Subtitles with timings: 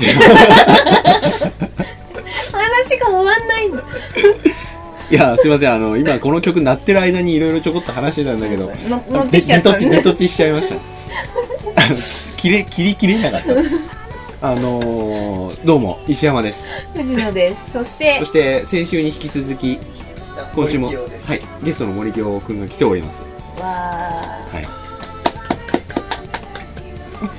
[0.00, 1.54] 気がしましたね、
[2.52, 3.82] 話が終わんないの
[5.10, 5.72] いやすいません。
[5.72, 10.76] あの今この曲鳴ってる間にいろいろちょこっと話してたんだけどの乗ってきちゃネったトチネトチしちゃいました。
[10.76, 10.78] あ
[11.88, 11.96] の
[12.36, 14.48] 切れ切り切れなかった。
[14.48, 16.86] あのーどうも石山です。
[16.94, 17.72] 藤野です。
[17.72, 19.80] そしてそして先週に引き続き
[20.54, 20.92] 今週もは
[21.34, 23.22] いゲストの森京くんが来ております。
[23.60, 24.49] わはい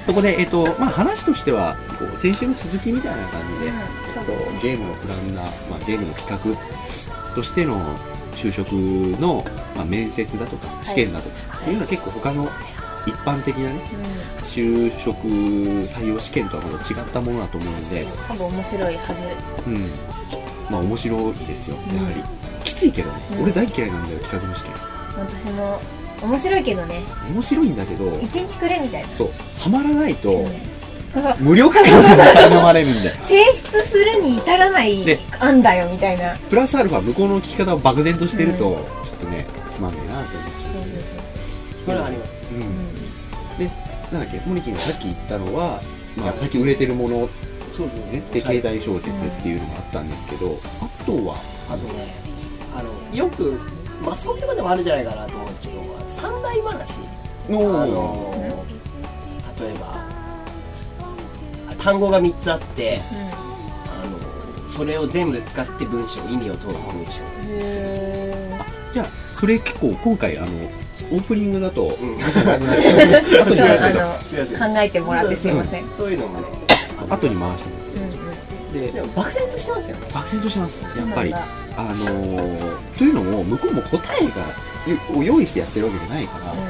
[0.04, 4.58] そこでえっ、とまあ話としてはこう先週の続きみたいな感じで、うんそうこですね。
[4.58, 7.78] うゲームのプランナー、まあ、ゲームの企画としての
[8.34, 12.50] 就職の、まあ、面接だとか試験だとか、っていうのは結構他の
[13.06, 13.82] 一般的なね
[14.42, 19.70] う就職採用試験とはまた違ったものだと思うのでん多分面白いはず。
[19.70, 19.90] うん。
[20.70, 22.24] まあ面白いですようんやはり、
[22.64, 23.44] きついけどね、うん。
[23.44, 24.74] 俺大嫌いなんだよ企画の試験。
[25.18, 25.82] 私も
[26.22, 27.02] 面白いけどね。
[27.34, 29.08] 面白いんだけど一日くれみたいな。
[29.08, 30.46] そうハマらないと、
[31.40, 33.16] 無料価格で苛まれるんだよ。
[33.28, 36.36] 提出するに至らないで案だよみたいな。
[36.50, 38.76] プラスアルファ向こうの聞き方を漠然としてると、うん。
[38.76, 40.82] ちょっとねつまんねえなって思っちゃそう。
[40.84, 41.22] そうそう
[41.86, 42.38] それはあります。
[42.52, 42.62] う、うん。
[42.64, 42.66] う
[43.60, 43.72] で
[44.12, 45.82] なんだっけモリキンがさっき言ったのは、
[46.16, 47.30] まあ、さっき売れてるもの、
[47.74, 51.36] そうそうね、で携帯小説っていうのがあったんですけど、あとは
[51.70, 52.14] あとね
[52.76, 53.60] あのよく
[54.04, 57.02] まあそういうとこでもあるんじゃないかなと思うんですけど三大話。
[57.50, 58.66] あのの
[59.60, 59.88] 例えば
[61.70, 63.02] あ単語が3つあって
[64.04, 67.24] あのそれを全部使って文章意味を問う文章。
[67.24, 68.58] んへ
[68.92, 70.48] じゃあそれ結構今回あの
[71.12, 72.16] オープニングだと、う ん。
[72.16, 72.22] 考
[74.78, 75.90] えてもらってすいません。
[75.92, 76.48] そういうのもね。
[77.10, 77.91] 後に回して
[78.74, 80.08] ででも漠然としてますよね。
[80.14, 80.98] 漠然とします。
[80.98, 81.34] やっぱり。
[81.34, 81.44] あ
[81.78, 84.28] のーというのも向こうも答え
[85.14, 86.60] がを用意してやってるわけじゃないから、うん。
[86.60, 86.70] うんあ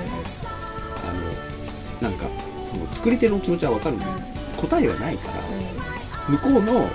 [2.05, 2.27] のなんか
[2.65, 4.11] その作り手の気持ちはわかるんだよ
[4.57, 5.33] 答えがないから
[6.29, 6.89] 向こうの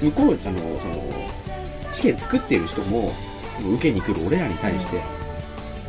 [0.00, 3.12] 向こうあのその試験作っている人も
[3.74, 5.02] 受けに来る俺らに対して、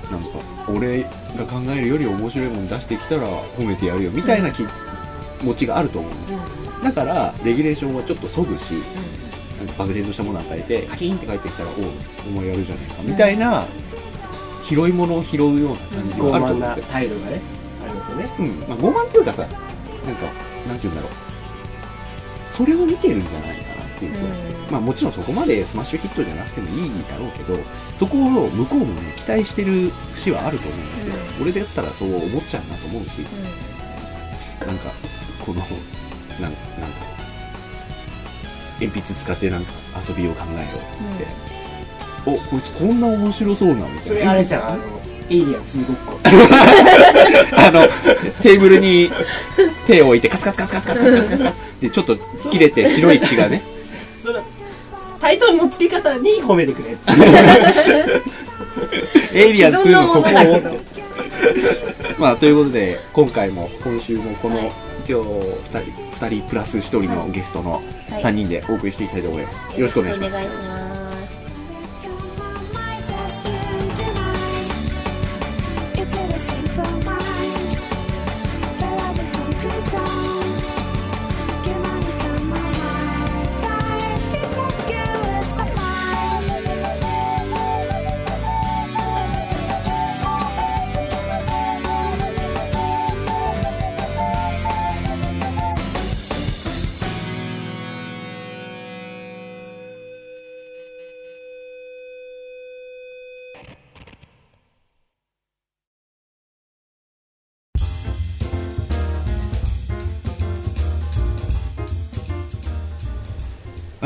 [0.09, 0.29] なんか
[0.67, 1.09] 俺が
[1.45, 3.27] 考えるより面白いもの出してきたら
[3.57, 4.63] 褒めてやるよみたいな気
[5.43, 6.58] 持ちがあると思うん
[6.89, 8.75] だからレギュレーションはちょっとそぐし
[9.77, 11.75] 漠然としたものを与えてカキーンって返ってきたらおう
[12.29, 13.65] お前やるじゃないかみたいな
[14.61, 16.85] 拾い物を拾うような感じ傲はあると思うんですよ。
[16.91, 17.41] 態度がね
[17.83, 18.29] ありますよね。
[18.39, 19.59] うん、まあ、傲慢っていうかさ、なんか、
[20.67, 21.11] なんて言うんだろう。
[22.49, 24.51] それを見てるんじゃないかなっていう気がして。
[24.51, 24.71] うん。
[24.71, 27.57] まあもちろんそこまでスマッシュヒットじゃなくてもいいだろうけど、
[27.95, 31.15] そこを向こうもね、期待してる節はあると思うんですよ。
[31.15, 33.19] う俺でやったらそう思っちゃうなと思うし、
[34.65, 34.91] なんか、
[35.45, 35.61] この、
[36.39, 37.05] なんなんか、
[38.79, 39.71] 鉛筆使ってなんか
[40.07, 41.27] 遊びを考えろっつって、
[42.25, 44.03] お、こいつこんな面白そうなみたいな。
[44.03, 44.83] それあれじゃんあの
[45.29, 46.17] エイリアン2ごっこ
[47.57, 47.81] あの、
[48.41, 49.11] テーブルに
[49.85, 51.73] 手を置いてカツカツカツカツカツカツカツカツカツ。
[51.75, 52.17] ってちょっと
[52.49, 53.61] 切れて白い血がね。
[54.19, 54.41] それ
[55.19, 56.93] タイトルの付け方に褒めてくれ。
[56.93, 57.11] っ て
[59.33, 60.29] エイリアン2のそこを
[62.17, 64.71] まあ、ということで、今回も、今週もこの、
[65.13, 65.23] はい一応、
[65.63, 69.79] 二人、二人プラス一人のゲストのはい三人でお送りしていきたいと思います。
[69.79, 70.98] よろしくお願いします。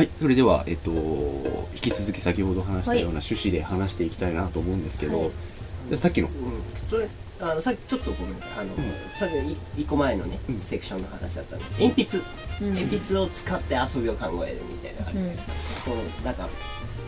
[0.04, 5.30] はい、それでは、えっと、引き続き先ほど話したような趣旨で話していきたいなと思うんですけど、はい。
[5.30, 6.34] じゃあさっきの、うん。
[6.90, 7.08] それ
[7.40, 8.52] あのさっきちょっとごめんなさい。
[8.60, 8.76] あの、ん。
[9.08, 10.60] さっき一個前のね、うん。
[10.60, 12.18] セクションの話だったんで鉛筆、
[12.62, 12.74] うん。
[12.74, 16.50] 鉛筆を使って遊びを考えるみたいなのあるうんじゃないですか、このなんか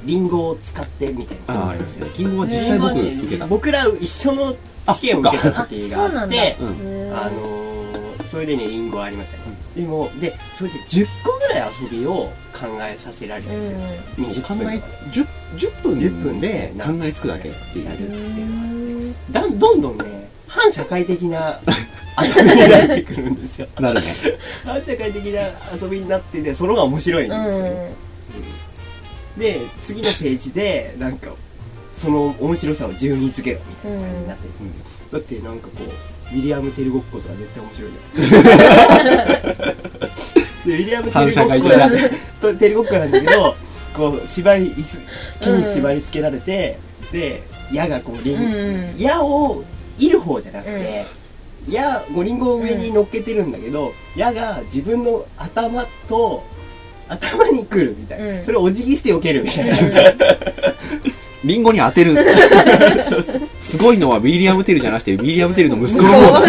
[0.05, 2.07] リンゴを使ってみたいなああ、ありますね。
[2.17, 3.47] リンゴは実際僕受けた。
[3.47, 4.55] 僕ら一緒の
[4.93, 7.65] 試験を受けた時があってあのー
[8.25, 14.91] それでねリンゴありましたね、でもでそれで10個い遊びを考えさせられるんですよ、20考え分とか。
[15.05, 15.97] で10 10分。
[15.97, 17.85] 10分でで考えつくだけっていう。
[17.85, 18.85] やるうっていうのがあって
[19.29, 19.31] ん。
[19.31, 21.59] だんどんどんね反社会的な
[22.17, 23.67] 遊びになってくるんですよ。
[23.79, 24.05] なるね。
[24.63, 25.41] 反社会的な
[25.81, 27.63] 遊びになっててその方が面白いんですよ。
[27.63, 27.91] ね、
[29.37, 31.31] で次のページでなんか
[31.95, 34.69] その面白さを順位付けろみたいな感じになったりする、
[35.11, 39.53] だってなんかこうウィリアム・テルごっことか絶対面白いじゃない
[40.09, 41.85] ですか ウィリアム・テ反レコ社会的な。
[41.85, 42.09] ッコなんだ
[42.41, 43.55] とテレコッコなんだけど
[43.95, 44.99] こう縛り椅子
[45.39, 46.77] 木に縛り付けられて、
[47.11, 47.41] で
[47.71, 49.63] 矢がこうリン、うんうん矢を
[49.97, 51.05] いる方じゃなくて、
[51.69, 56.43] 矢ゴリンゴを上に乗っけてるんだけど、矢が自分の頭と
[57.07, 59.75] 頭に来るみたいな、うんそれをお辞儀して避けるみたいな、
[61.45, 62.15] リンゴに当てる。
[63.61, 66.41] すごいのはウィリアム・テルじゃなくて、ウィリアム・テルの息子の方。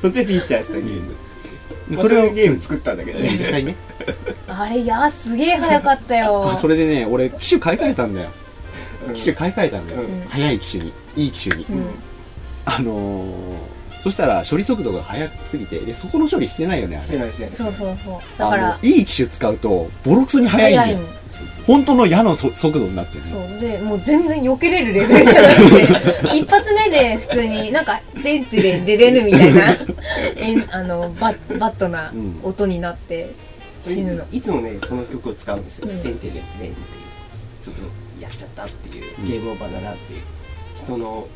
[0.00, 1.25] そっちでフィーチャーしたゲーム、まあ
[1.94, 3.76] それをゲーム作ったんだけどね実際ね。
[4.48, 8.28] あれいやすげえ早かったよ それでね、俺、機種買い替えたんだよ。
[9.08, 10.02] うん機種買い替えたんだよ。
[10.02, 10.92] うん早い機種に。
[11.16, 11.66] いい機種に。
[11.70, 11.84] うん
[12.64, 13.34] あのー、
[14.02, 17.04] そしたら処理速度が速すぎて、で、そこの処理してないよね、あれ。
[17.04, 17.52] してないしてない。
[17.52, 18.20] そうそうそう。
[18.38, 21.02] だからいい機種使うと、ボロクソに速いんだ。
[21.66, 23.28] 本当の矢のそ速度になってるね。
[23.28, 23.60] そう。
[23.60, 25.54] でもう全然避けれるレベルじゃなく
[26.30, 29.64] て 一発目で普通になんか「でんてれんでれぬ」みたいな
[30.70, 32.38] あのバッバットなうん。
[32.44, 33.32] 音になって
[33.84, 34.24] 死ぬの。
[34.30, 35.88] いつもねその曲を使うんですよ。
[35.90, 36.74] うん「てんてれんてれん」っていう。
[37.60, 40.20] ちょっとやっちゃったっていうゲームオーバーだなっていう。
[40.76, 41.26] 人の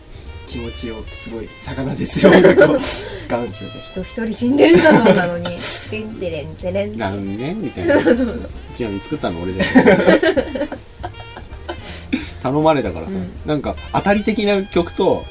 [0.50, 2.32] 気持ちをすごい魚ですよ。
[2.32, 3.76] 音楽を使うんですよね。
[3.92, 5.44] 人一人死んでるんだぞなのに
[5.90, 7.96] 「てんてれんてれん」なのにね、みたいな。
[8.74, 9.70] ちなみに作ったの俺だよ。
[12.42, 13.30] 頼まれたからさ、うん。
[13.46, 15.22] なんか当たり的な曲と、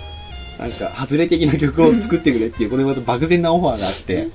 [0.57, 4.29] なんか外れ的な曲を作ってくれっていう、これまた漠然なオファーがあって、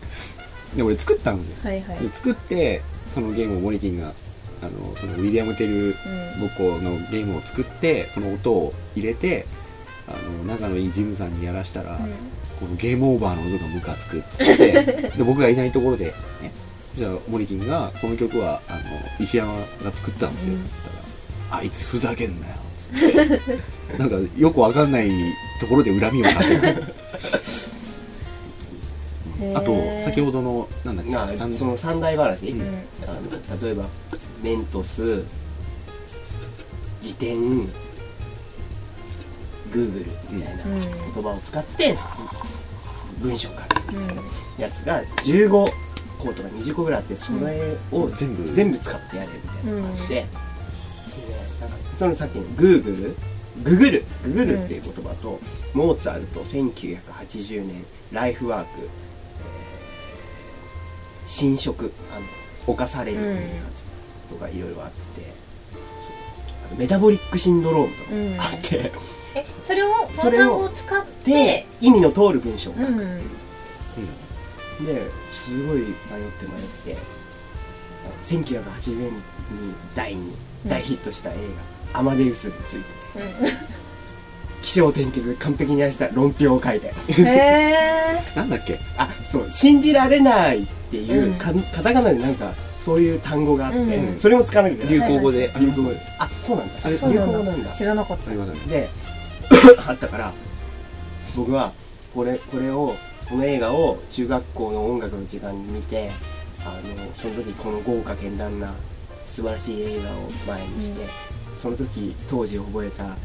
[0.77, 1.57] で、俺作ったんですよ。
[1.63, 1.99] はいはい。
[2.07, 4.13] で作って、そのゲームをモニティンが、
[4.61, 5.95] あの、そのウィリアム・テルうん。
[6.41, 9.47] 母校のゲームを作って、その音を入れて、
[10.09, 11.99] あの、仲のいいジムさんにやらしたら、
[12.61, 14.73] このゲームオーバーの音がムカつくっつって、
[15.17, 16.06] で、僕がいないところで、
[16.41, 16.53] ね、
[16.97, 18.81] じゃあ、モリキンが、この曲は、あの、
[19.19, 20.65] 石山が作ったんですよ、うん。
[20.65, 20.73] つっ
[21.51, 23.41] たら、あいつふざけんなよ、つって、
[23.99, 25.11] なんか、よくわかんない
[25.61, 26.95] ところで恨みをかける。
[29.55, 32.61] あと、先ほどの、なんだっけ、な三その三大話、うん。
[33.07, 33.85] あの例えば
[34.43, 35.25] メントス
[37.00, 37.69] 辞典
[39.75, 41.94] グーグルみたいな言葉を使って
[43.21, 44.06] 文章を書くうん
[44.62, 50.26] やつが15個とか20個ぐらいあってそれを全部全部使ってやれみたいなのがあって、でね
[51.61, 53.17] なんかそのさっきのグーグル
[53.65, 55.41] ググるググるっていう言葉と、
[55.75, 58.88] モーツァルト1980年ライフワーク、えー
[61.26, 62.26] 新色あの
[62.67, 63.82] 犯されるっていう感じ
[64.29, 64.99] とかいろいろあって、
[66.67, 68.93] あとメタボリックシンドロームとかあって、
[69.35, 72.87] えそれをそのそれを単語を使っでて意味の通る文章を書く。
[72.89, 74.87] うん。
[74.87, 76.53] ですごい迷って迷
[76.93, 76.97] って
[78.23, 79.21] 1980年に
[79.95, 80.35] 第2
[80.67, 81.35] 大ヒットした映
[81.93, 82.85] 画「アマデウス」について。
[84.61, 86.95] 起承転結完璧にやらした論評を書いて。
[88.35, 88.81] なんだっけ？
[88.97, 91.35] あそう信じられないっていう、うん。
[91.35, 94.19] かカタカナでなんかそういう単語があって、うん。
[94.19, 95.53] それも使わなきゃ流行語で。
[95.61, 96.00] 流行語で。
[96.19, 96.75] あそうなんだ。
[96.83, 97.33] あれ流そうなんだ。
[97.33, 97.73] 行語なんだ。
[97.73, 98.61] 知らなかっありますよね。
[98.69, 98.88] で
[99.87, 100.33] あったから
[101.37, 101.73] 僕は
[102.15, 102.95] これこれを
[103.29, 106.11] この映画を中学校の音楽の時間に見て
[106.61, 108.75] あのその時この豪華絢爛な
[109.25, 111.07] 素晴らしい映画を前にして、
[111.57, 113.17] その時当時覚えた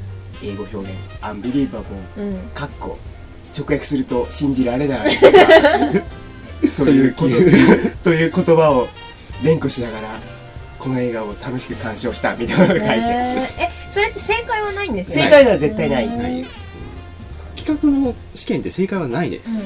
[0.42, 0.90] 英語表現
[1.22, 1.86] 「アンビリーバボ
[2.16, 2.30] たうん。
[2.32, 2.98] ー」かっこ
[3.58, 5.12] 直訳すると「信じられない」
[6.78, 7.30] ということ
[8.04, 8.88] という言葉を
[9.44, 10.08] 連呼しながら
[10.78, 16.46] この映画を楽しく鑑賞したみたいなのが書いて、へーえそれって正解はないんですよ正解では絶対ない、い。
[17.55, 19.63] 企画の試験って正解はないです。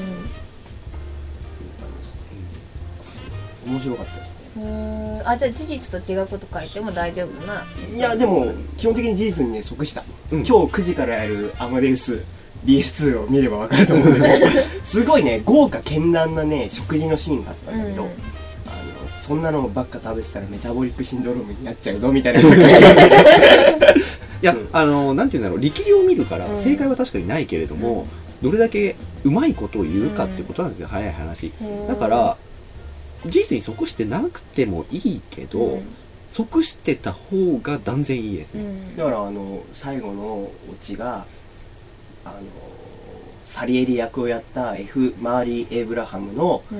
[3.66, 4.34] 面白かったですね。
[4.56, 7.64] うんうんあじゃあ事実と違うこと書いても大丈夫な。
[7.94, 10.38] いやでも基本的に事実にね即した、うん。
[10.38, 12.22] 今日9時からやるアマデウス
[12.66, 14.50] DS2 を見ればわかると思うんだけど。
[14.84, 18.33] すごいね豪華絢爛なね食事のシーンがあったんだけど、うん
[19.24, 22.40] そんなのばっか食べてたらメタボリックシンドロームになっちゃうぞ みたいな。
[22.40, 22.44] い
[24.42, 26.62] やあの、なんていうんだろう、力量を見るからう、ん。
[26.62, 28.06] 正解は確かにないけれども、
[28.42, 31.52] どれだけうまいことを言うかってことなんですよ、早い話。
[31.58, 32.36] うんだから、
[33.24, 35.82] 事実に即してなくてもいいけど、うん。
[36.30, 38.64] 即してた方が断然いいですね。
[38.64, 38.96] うん。
[38.96, 40.52] だからあの最後のオ
[40.82, 41.24] チが
[42.26, 42.36] あの
[43.46, 46.78] サリエリ役をやった F・ マーリー・エイブラハムのうん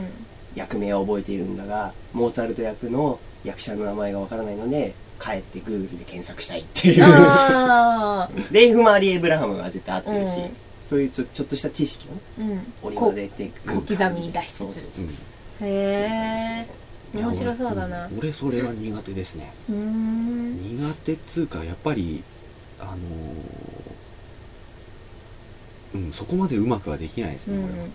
[0.54, 7.04] 役名は覚えているんだがモーツァルト役の役者の名前がわからないので帰ってグーグルで検索したいっていう。
[7.04, 10.56] あレイフ・マーリー・ エイブラハムが絶対合ってるし、うん。
[10.87, 12.73] そういうちょちょっとした知識をねーうん。
[12.82, 15.11] 織りこ交ぜていく小刻みに出しつつそうそうそう、うん
[15.61, 16.66] へえ
[17.14, 18.11] 面白そうだな。
[18.18, 19.52] 俺それは苦手ですね。
[19.68, 22.25] 苦手っつうか、やっぱり、
[22.80, 27.64] あのーうん、そこまでうまくはできないですね、うん。
[27.66, 27.87] 俺は。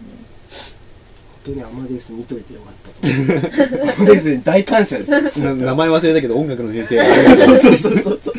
[1.43, 3.77] 当にアマデウス見といてよかった。
[3.77, 5.43] と アマデウスに大感謝です。
[5.43, 6.98] な名前忘れたけど音楽の先生。
[7.36, 8.19] そうそうそうそう。
[8.22, 8.36] そう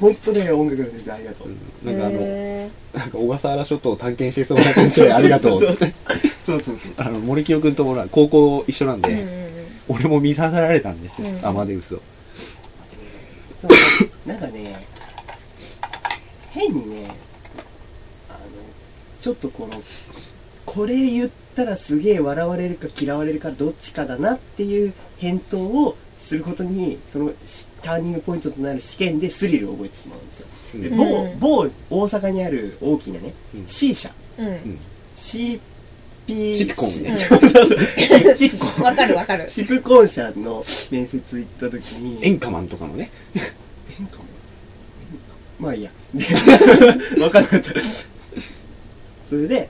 [0.00, 1.48] 本当ね音楽の先生ありがとう、
[1.86, 5.60] なんかあのへなんか小笠原諸島を探検してそうな先生ありがとう。
[5.60, 6.76] そうそうそう。
[6.96, 9.34] あの森清君とも高校一緒なんで、ーうんうんうん。
[9.88, 11.46] 俺も見させられたんですよ、うん。
[11.46, 12.00] アマデウスを。
[13.60, 14.28] そう。
[14.28, 14.84] なんかね
[16.50, 17.04] 変にね
[18.28, 18.38] あの
[19.20, 19.82] ちょっとこの
[20.66, 30.46] これ言ったらすげえ笑われるか嫌われるかどっちかだなっていう返答をすることにそのしターニングポイントとなる試験でスリルを覚えてしまうんですよ、
[30.80, 30.96] でうん。
[30.96, 31.38] 某うん。
[31.40, 33.66] 某大阪にある大きなね、うん。
[33.66, 34.10] C 社。
[34.38, 34.78] うん。
[35.16, 35.60] CP
[36.54, 37.16] シピコンね。
[37.16, 37.78] そうそうそう。
[38.36, 39.50] シシピコンわかるわかる。
[39.50, 42.24] シプコン社の面接行った時に。
[42.24, 43.10] 演歌マンとかのね。
[43.98, 44.24] 変かも？
[45.58, 45.90] まあいいや。
[46.14, 46.24] で
[47.16, 47.70] 分かんなかった。
[49.28, 49.68] それで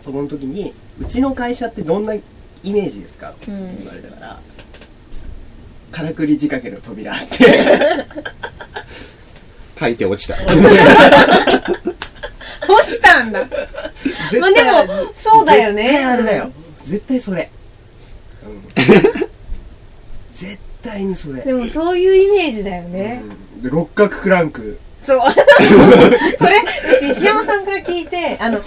[0.00, 2.22] そこの時に「うちの会社ってどんなイ
[2.66, 4.40] メージですか?」ってうん言われたから
[5.92, 7.44] 「からくり仕掛けの扉」って。
[9.78, 10.36] 書いて落ちた。
[10.38, 10.46] 落
[12.86, 13.44] ちたんだ。
[14.30, 15.82] 絶まあでもそうだよね。
[15.82, 16.52] 絶対あれだよ。
[16.84, 17.50] 絶対それ、
[18.44, 18.62] うん、
[20.32, 21.42] 絶対にそれ。
[21.42, 23.22] でもそういうイメージだよね、
[23.56, 23.62] うん。
[23.62, 24.78] で六角クランク。
[25.02, 25.18] そう。
[26.38, 28.60] それうち石山さんから聞いてあの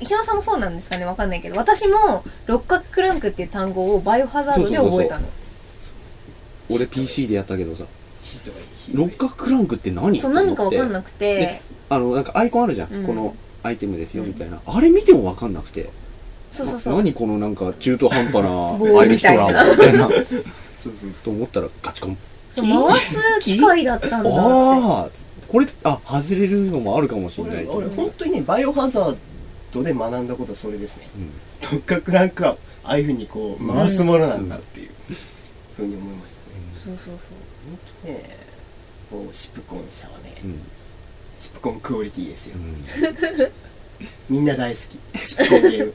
[0.00, 1.04] 石山さんもそうなんですかね？
[1.04, 1.56] わかんないけど。
[1.56, 5.26] 私も六角クランクっていう単語をバイオハザードで覚えたの。
[6.70, 7.84] 俺 PC でやったけどさ。
[8.92, 10.20] 六角クランクって何？
[10.20, 11.60] そう何かわかんいなくて。
[11.88, 13.06] あのなんかアイコンあるじゃん、うん。
[13.06, 15.90] このアイテムですよみたいな、あれ見ても分かんなくて。
[16.52, 16.96] そうそうそう。
[16.96, 18.40] 何このなんか中途半端な
[18.78, 20.08] 棒アイリヒトラーみたいな。
[20.08, 22.18] そうそうそうと思ったらガチコン。
[22.50, 24.28] そう回す機械だったんだって。
[24.30, 25.10] ああ
[25.48, 29.16] これあ外れるのもあるかもしれない俺俺本当にねバイオハザード
[29.82, 31.08] で学んだことはそれですね。
[31.16, 31.30] うん。
[31.78, 34.90] 六角ランクはああいうふうにこう回すものなんだっていう
[35.76, 36.46] ふうに思いましたね。
[36.84, 38.38] そうそう本当ね
[39.10, 40.60] こうシプコン社はねうん。
[41.36, 42.56] シプコンクオリティですよ。
[42.56, 42.60] う
[44.32, 44.80] んみんな大好
[45.12, 45.18] き。
[45.18, 45.94] シプコンゲーム。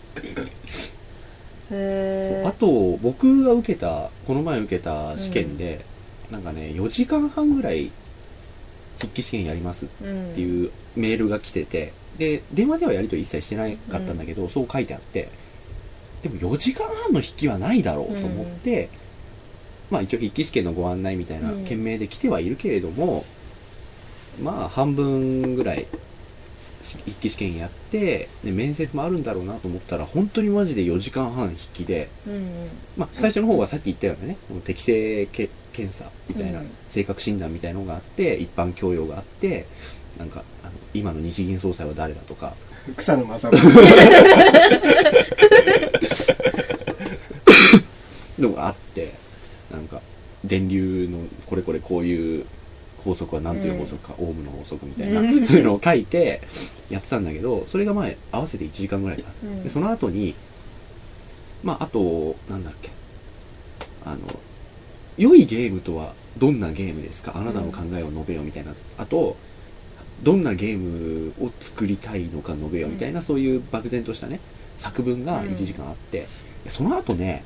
[2.48, 5.86] あと僕が受けたこの前受けた試験で、
[6.32, 7.92] なんかね4時間半ぐらい
[9.00, 15.30] 筆記試験やりますっえていうメールが来ててで電話ではやり取り一切してなかったんだけど、そう書いてあって
[16.22, 18.90] でも4時間半の筆記はないだろうと思って、
[19.90, 21.66] まあ一応筆記試験のご案内みたいなうん。
[21.66, 23.24] 件名で来てはいるけれども、
[24.44, 25.88] まあ半分ぐらい
[26.82, 32.70] 筆記試験やってで面接もあるんだろうなと思ったら本当にマジで4時間半筆記でうんうん。
[32.98, 36.72] まあ、最初の方はさっき言ったようなね、この適正け検査みたいな、うん。
[36.88, 39.66] 性格診断みたいのがあって、一般教養があって、
[40.18, 42.54] なんか、あの今の日銀総裁は誰だとか、
[42.96, 43.60] 草野正信
[48.50, 49.12] のがあって、
[49.72, 50.02] なんか、
[50.44, 52.46] 電流のこれこれこういう
[53.04, 55.46] 法則は何という法則か、オウムの法則みたいな、うん。
[55.46, 56.42] そういうのを書いて
[56.90, 59.50] やってたんだけど、それが前合わせて1時間ぐらいかな。
[59.52, 59.64] うん。
[59.64, 60.36] でその後に、
[61.64, 62.90] まあ、あと、なんだっけ、
[64.06, 64.20] あの、
[65.18, 67.34] 良いゲームとはどんなゲームですか？
[67.36, 68.74] あなたの考えを述べよみたいな。
[68.98, 69.36] あと、
[70.24, 74.40] どんなゲームを作りたいのか述べよみたいな、そういう漠然としたね、
[74.78, 76.28] 作文が1時間あって、
[76.68, 77.44] その後ね、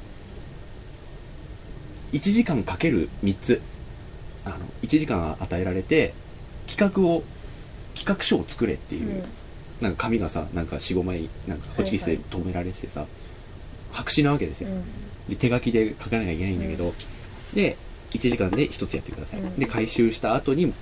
[2.12, 3.62] 1時間かける3つ、
[4.46, 6.14] あの、1時間与えられて、
[6.68, 7.24] 企画を、
[7.96, 9.24] 企画書を作れっていう、
[9.82, 13.06] なんか紙がさ、なんか4、5枚、なんかホチキスで留められててさ、
[13.92, 14.70] 白紙なわけですよ。
[15.30, 16.94] で、手書きで書かなきゃいけないんだけど、
[17.54, 17.78] で、
[18.12, 19.42] 1時間で1つやってください。
[19.42, 20.74] うんで、回収した後に、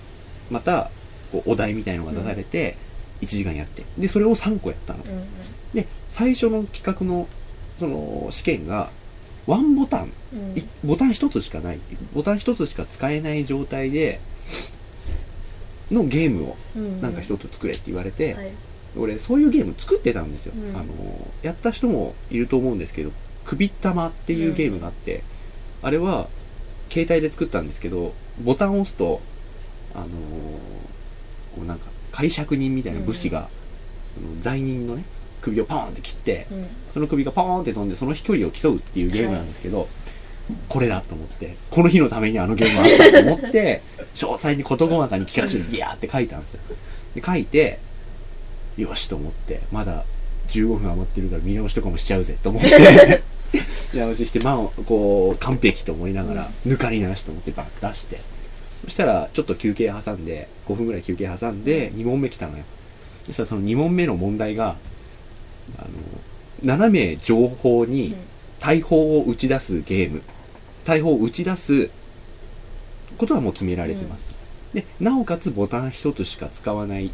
[0.50, 0.90] また、
[1.32, 2.78] こう、お題みたいのが出されて、
[3.22, 3.84] 1時間やって。
[3.98, 5.04] で、それを3個やったの。
[5.04, 5.24] うんうん
[5.74, 7.28] で、最初の企画の、
[7.80, 8.92] その、試験が、
[9.48, 10.58] ワンボタン、うん。
[10.58, 11.80] いボタン1つしかない。
[12.14, 14.20] ボタン1つしか使えない状態で、
[15.92, 17.02] のゲームを、うん。
[17.02, 18.52] なんか1つ作れって言われて、はい。
[18.98, 20.76] 俺そういうゲーム作ってたんですよ、うん。
[20.76, 20.86] あの
[21.44, 23.12] やった人もいると思うんですけど
[23.46, 25.24] 首玉っていうゲームがあって、
[25.82, 26.28] あれは
[26.90, 29.22] 携帯で作ったんですけどボタンを押すと
[29.96, 30.08] あの
[31.56, 33.50] こうなんか解釈人みたいな武士が、
[34.16, 35.06] その罪人のね
[35.42, 36.68] 首をポーンって切ってうん。
[36.94, 39.88] その首がポーンって飛んでその飛距離を競うっていうゲームなんですけど、
[40.70, 43.82] これだと思ってこの日のためにあのゲームあったと思って
[44.16, 46.62] 詳細に事細かに企画書にギャーって書いたんですよ。
[47.16, 47.80] で書いて
[48.78, 50.06] よしと思ってまだ
[50.50, 52.70] 15分余ってるから見直しとかもしちゃうぜと思って
[53.94, 58.20] 見直ししてまあこう完璧と思いながら抜かりなしと思ってバッ出して。
[58.84, 62.64] そしたらちょっと休憩挟んで5分ぐらい休憩挟んで2問目来たのよ。
[63.24, 64.76] そしたらその2問目の問題が
[65.78, 65.90] あの
[66.64, 68.16] 斜め情報にうん。
[68.60, 70.22] 大砲を打ち出すゲーム。
[70.86, 71.90] 大砲を打ち出す
[73.18, 74.28] ことはもう決められてます、
[74.74, 77.10] でなおかつボタン一つしか使わないっ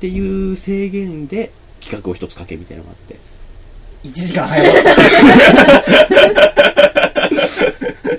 [0.00, 3.18] ていう制限で企画を一つかけみたいなのがあって。
[4.04, 4.82] 1時間早かっ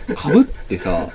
[0.08, 0.16] た。
[0.16, 1.10] かぶってさ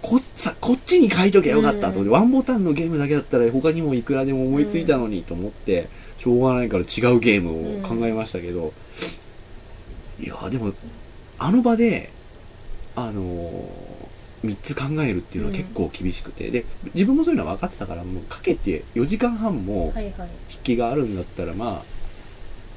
[0.00, 5.88] こさこっちに書いときゃよかったと思って、ワンボタンのゲームだけだったら他にもいくらでも思いついたのにと思って、
[6.22, 8.72] しょうがないから違うゲームを考えましたけど、
[10.20, 10.72] いやでも
[11.36, 12.10] あの場で
[12.94, 13.20] あの
[14.44, 16.64] 3つ考えるっていうのは結構厳しくて、で
[16.94, 20.12] 自分もそういうのは分かってたからもうかけて4時間半も筆
[20.62, 21.82] 記があるんだったらまあ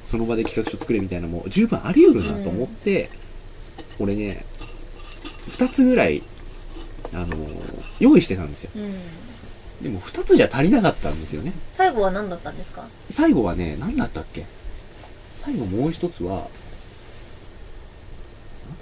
[0.06, 3.08] その場で企画書作れみたいなのも十分あり得るなと思って、
[4.00, 4.44] 俺ね
[5.50, 6.20] 2つぐらい
[7.14, 7.36] あの
[8.00, 8.70] 用意してたんですよ。
[8.74, 9.25] うん
[9.82, 11.52] でも2つじゃ足りなかったんですよね。
[11.72, 12.86] 最後は何だったんですか？
[13.10, 14.44] 最後はね何だったっけ？
[15.34, 16.48] 最後もう一つは何だ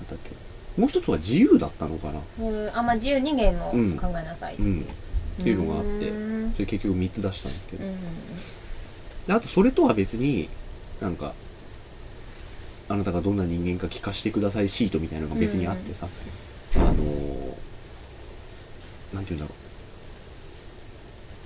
[0.05, 0.81] ったっけ？
[0.81, 2.21] もう一つは自由だったのかな？
[2.41, 4.83] うんあまあ自由にゲームを考えなさい、うん。
[4.83, 4.85] っ
[5.43, 6.13] ていうのがあってう
[6.49, 6.53] ん。
[6.53, 7.85] それ結局3つ出したんですけど。
[7.85, 7.97] うん
[9.27, 10.51] であとそれとは別に
[11.01, 11.33] なんか
[12.91, 16.07] あなたがどんな人間か聞かせてくださいシートみたいなのが別にあってさ、
[16.77, 17.55] あのー
[19.15, 19.64] なんて言うんだろう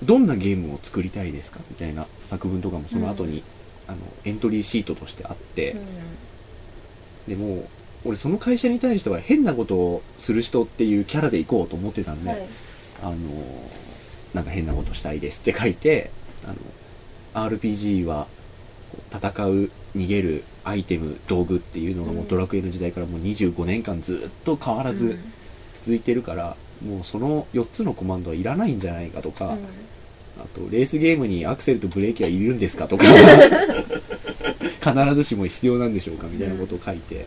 [0.05, 1.61] どんなゲームを作りたいですか？
[1.71, 3.43] みたいな作文とかもその後に、
[3.87, 5.77] あのエントリーシートとしてあって、
[7.27, 7.69] でも
[8.05, 12.41] 俺その会社に対しては変なことをする人っていうキャラで行こうと思ってたんで、はい。
[13.03, 13.17] あのー
[14.35, 16.11] なんか変なことしたいですって書いて
[16.45, 16.55] あの
[17.49, 18.27] RPG は
[19.11, 25.19] 戦う逃げるアイテム道具っていうのがもうドラクエの時代からもう25年間ずっと変わらず
[25.77, 29.59] 続いてるから、もうその4つのコマンドはいらないんじゃないかとか、うん。
[30.41, 33.05] あとレースゲームにアクセルとブレーキはいるんですかとか
[34.81, 37.27] 必ずしも必要なんでしょうかみたいなことを書いて、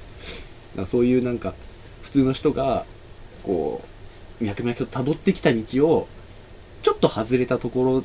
[0.76, 1.54] なんかそういうなんか
[2.02, 2.86] 普通の人が
[3.44, 3.82] こ
[4.40, 6.08] う脈々と辿ってきた道を
[6.82, 8.04] ちょっと外れたところ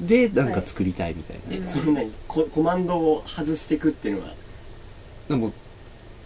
[0.00, 2.12] でなんか作りたいみたいな、え、それ何？
[2.28, 4.34] ココマンドを外していくっていうのは、
[5.28, 5.52] でも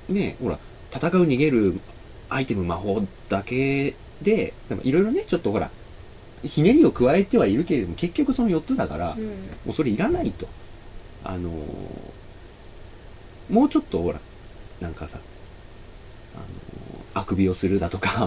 [0.09, 0.59] ねほら
[0.92, 1.81] 戦う逃げる
[2.28, 4.54] アイテム魔法だけで
[4.85, 5.70] いろいろねちょっとほら
[6.44, 9.30] ひねりを加えてはいるけれども結局その4つだから、うんも
[9.68, 10.48] うそれいらないと。
[11.24, 11.52] あのー
[13.50, 14.18] もうちょっとほら、
[14.80, 15.18] なんかさ、
[16.35, 18.26] あのーあくびをするだとか、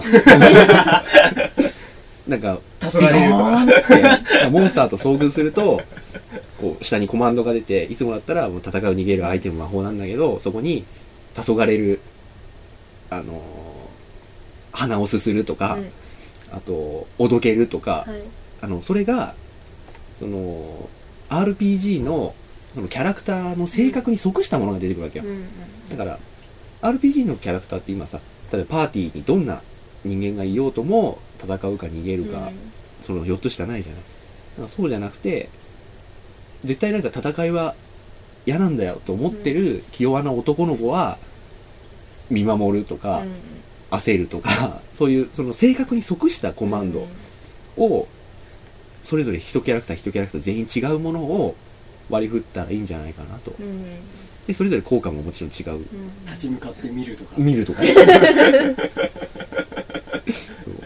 [2.28, 5.80] なんか、黄昏れるとかモンスターと遭遇すると、
[6.60, 10.84] こう、下にコマンドが出て、いつもだったらもう戦う逃げるアイテム魔法なんだけど、そこに、
[11.34, 12.00] 黄昏る、
[13.10, 13.65] あのー
[14.76, 15.90] 鼻をすするとか、うん
[16.52, 18.22] あと、おどけるとか、はい。
[18.60, 19.34] あの、それが、
[20.18, 20.88] その、
[21.28, 22.34] RPG の、
[22.74, 25.24] そのキャラクターの性格に即したものが出てくるわけよ。
[25.90, 26.18] だから、
[26.82, 28.20] RPG のキャラクターって今さ、
[28.52, 29.60] 例えばパーティーにどんな
[30.04, 32.50] 人間がいようとも、戦うか逃げるか、
[33.00, 34.00] その4つしかないじゃない。
[34.02, 35.48] だからそうじゃなくて、
[36.64, 37.74] 絶対なんか戦いは
[38.46, 41.18] 嫌なんだよと思ってる気弱な男の子は、
[42.30, 47.06] 見守るとか、うん焦るとか、 そういうその性格に即したコマンド
[47.76, 48.08] を
[49.02, 51.54] それぞれ一キャラクター一キャラクター全員違うものを
[52.10, 53.54] 割り振ったらいいんじゃないかなと。
[54.46, 55.80] でそれぞれ効果ももちろん違う。
[55.80, 55.86] うん
[56.26, 57.30] 立ち向かって見るとか。
[57.36, 57.82] 見るとか。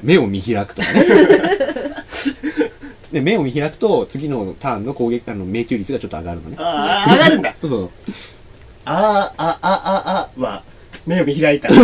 [0.02, 1.04] 目を見開くとかね。
[3.12, 6.56] で目を見開くと次のターンの攻撃あの命中率がちょっと上がるのね。
[6.58, 7.54] ああ、上がるんだ。
[7.60, 7.90] そう。
[8.84, 8.96] あー
[9.36, 10.62] あ、あ、あ、あ、は、
[11.06, 11.68] 目を見開いた。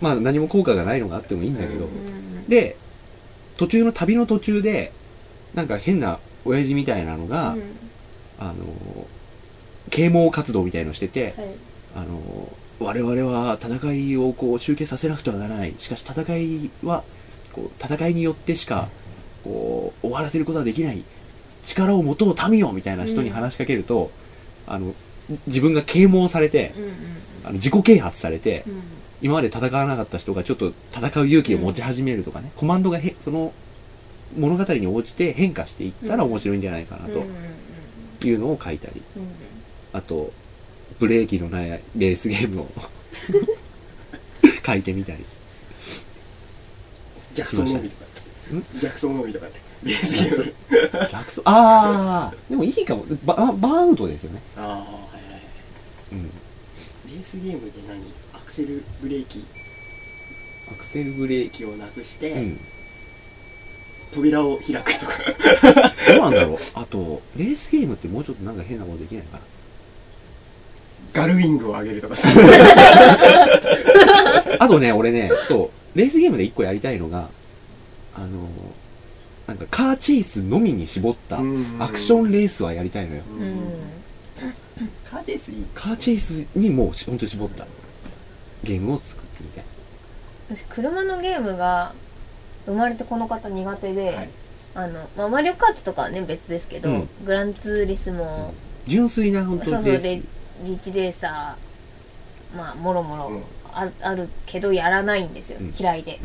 [0.00, 2.76] まあ何も効果がないのがあってもいいんだけど、うんで
[3.56, 4.92] 途中の旅の途中で
[5.54, 7.62] なんか変な親父みたいなのが、うん。
[8.38, 8.54] あの
[9.90, 11.54] 啓蒙活動みたいのしてて、はい。
[11.96, 15.74] あの我々は戦いをこう集結させなくてはならない。
[15.76, 17.04] しかし戦いは
[17.52, 18.88] こう戦いによってしか
[19.44, 21.04] こう終わらせることはできない。
[21.62, 24.10] 力を持とう民よみたいな人に話しかけると、
[24.66, 24.94] あの
[25.46, 26.92] 自分が啓蒙されてうんうん
[27.42, 28.82] あの自己啓発されてうん。
[29.22, 33.52] 今まで戦わなかった人がちょっと戦う勇気を持ち始めるとかね、コマンドがへその
[34.38, 37.26] 物語に応じて変化していったら面白いんじゃないかなうんうん
[38.18, 39.28] というのを書いたり、うん。
[39.92, 40.32] あと
[40.98, 42.68] ブレーキのないレースゲームを
[44.64, 45.24] 書いてみたり。
[47.34, 48.04] 逆走のみとか。
[48.82, 49.52] 逆走のみとかね。
[49.82, 50.54] レースゲーム。
[51.10, 51.40] 逆走？
[51.44, 53.04] ああでもいいかも。
[53.24, 54.40] ババーンアウトですよね。
[54.56, 58.00] ああ、ースゲームで何？
[58.34, 59.44] アクセルブレーキ。
[60.70, 61.58] アクセルブレーキ。
[61.58, 62.60] 機をなくして、うん。
[64.12, 65.12] 扉を開くとか。
[66.14, 66.56] どうなんだろう。
[66.74, 69.42] あとレースゲームってもうちょっとなんか変なことできないかな。
[71.12, 72.16] ガルウィングを上げるとか。
[72.16, 72.28] さ
[74.58, 77.28] あとね俺ねそうレースゲームで一個やりたいのが
[78.14, 78.48] あの
[79.46, 81.38] なんかカーチェイスのみに絞った
[81.78, 83.22] アクションレースはやりたいのよ。
[83.38, 83.99] うん
[85.04, 87.66] カーテースいいカーチェイスにもうしほんと絞った
[88.64, 89.64] ゲームを作ってみたい
[90.48, 91.92] 私車のゲームが
[92.66, 94.28] 生まれてこの方苦手で、はい。
[94.74, 97.08] あの、まあ、マリオカートとかはね別ですけど、うん。
[97.24, 98.52] グランツーリスモ、
[98.84, 100.22] 純粋な本当そうそうで
[100.64, 103.42] リッチレーサーまあもろもろうん。
[103.72, 105.74] あ,、あるけどやらないんですよ、うん。
[105.78, 106.18] 嫌いで。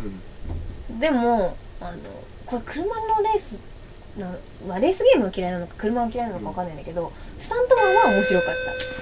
[0.99, 1.97] でもあの
[2.45, 2.91] これ車の
[3.23, 3.61] レース
[4.17, 4.31] な、
[4.67, 8.49] まあ、レースゲームが嫌いなのか車が嫌いなのか分かんないんだけど、スタントマンは面白かっ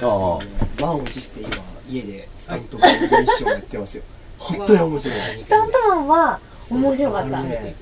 [0.01, 1.49] ああ満を持して今
[1.89, 4.03] 家でスタントマンのミッションやってますよ。
[4.37, 5.17] 本当に面白い。
[5.17, 7.75] たスタントマンは面白かった、あのね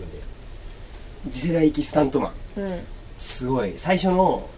[1.31, 2.33] 次世代行きスタントマン。
[2.57, 2.85] うんうん
[3.17, 3.73] すごい。
[3.77, 4.49] 最初の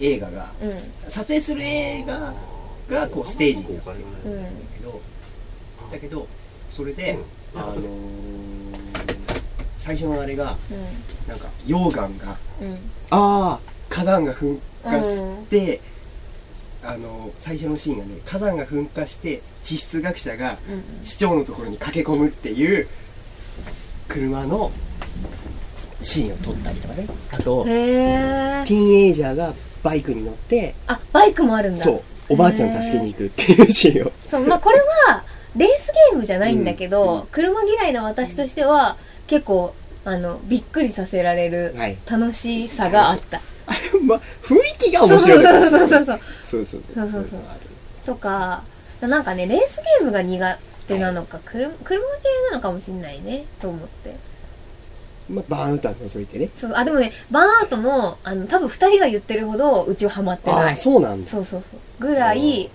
[0.00, 0.50] 映画が
[0.96, 2.32] 撮影する映画
[2.88, 5.00] がこうステージになってるんだけど
[5.92, 6.26] だけど
[6.70, 7.18] それで、
[7.54, 8.27] あのー
[9.88, 12.70] 最初のあれがなんか溶岩がうん。
[12.72, 12.78] うん
[13.10, 15.80] あ火山が噴火して、
[16.84, 21.02] あの最初のシーンがね火山が噴火して地質学者がうん。
[21.02, 22.86] 市長のところに駆け込むっていう
[24.08, 24.70] 車の
[26.02, 27.06] シーンを撮ったりとかね。
[27.32, 31.82] あとティーンエイジャーがバイクに乗ってあバイクもあるんだ。
[31.82, 34.12] そうおばあちゃん助けに行くっていうシーンを。
[34.28, 35.24] そうまあこれは
[35.56, 37.26] レースゲームじゃないんだけど、うん。
[37.28, 38.98] 車嫌いな私としては
[39.28, 41.96] 結構あのびっくりさせられるはい。
[42.10, 43.40] 楽しさがあった、
[44.06, 45.44] まあ雰囲気が面白い。
[45.44, 46.20] そうそうそうそうそう。
[46.44, 47.10] そうそうそうそう。
[47.10, 47.60] そういのがある
[48.04, 48.62] とか
[49.00, 54.16] なんかねレースゲームが苦手なのか、車車が嫌いなのかもしんないねと思って。
[55.28, 56.48] まあ、バーンアウトは除いてね。
[56.54, 61.28] そうあでもねバーンアウトもあの多分2人が言ってるほどうちはハマってああないそうなんだ。
[61.28, 61.80] そうそうそう。
[62.00, 62.70] ぐらい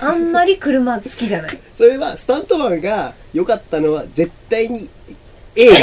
[0.00, 1.58] あんまり車好きじゃない。
[1.76, 4.90] それはスタントマンが良かったのは絶対に
[5.58, 5.76] 映画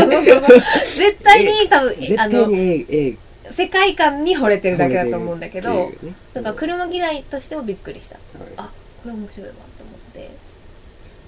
[0.00, 3.16] で絶対に多分絶あの対に映映
[3.50, 6.14] 世界観に惚れてるだけだと思うんだけどね。
[6.32, 8.16] だから車嫌いとしてもびっくりした。
[8.16, 8.70] はいあ
[9.02, 10.30] これ面白いわと思って。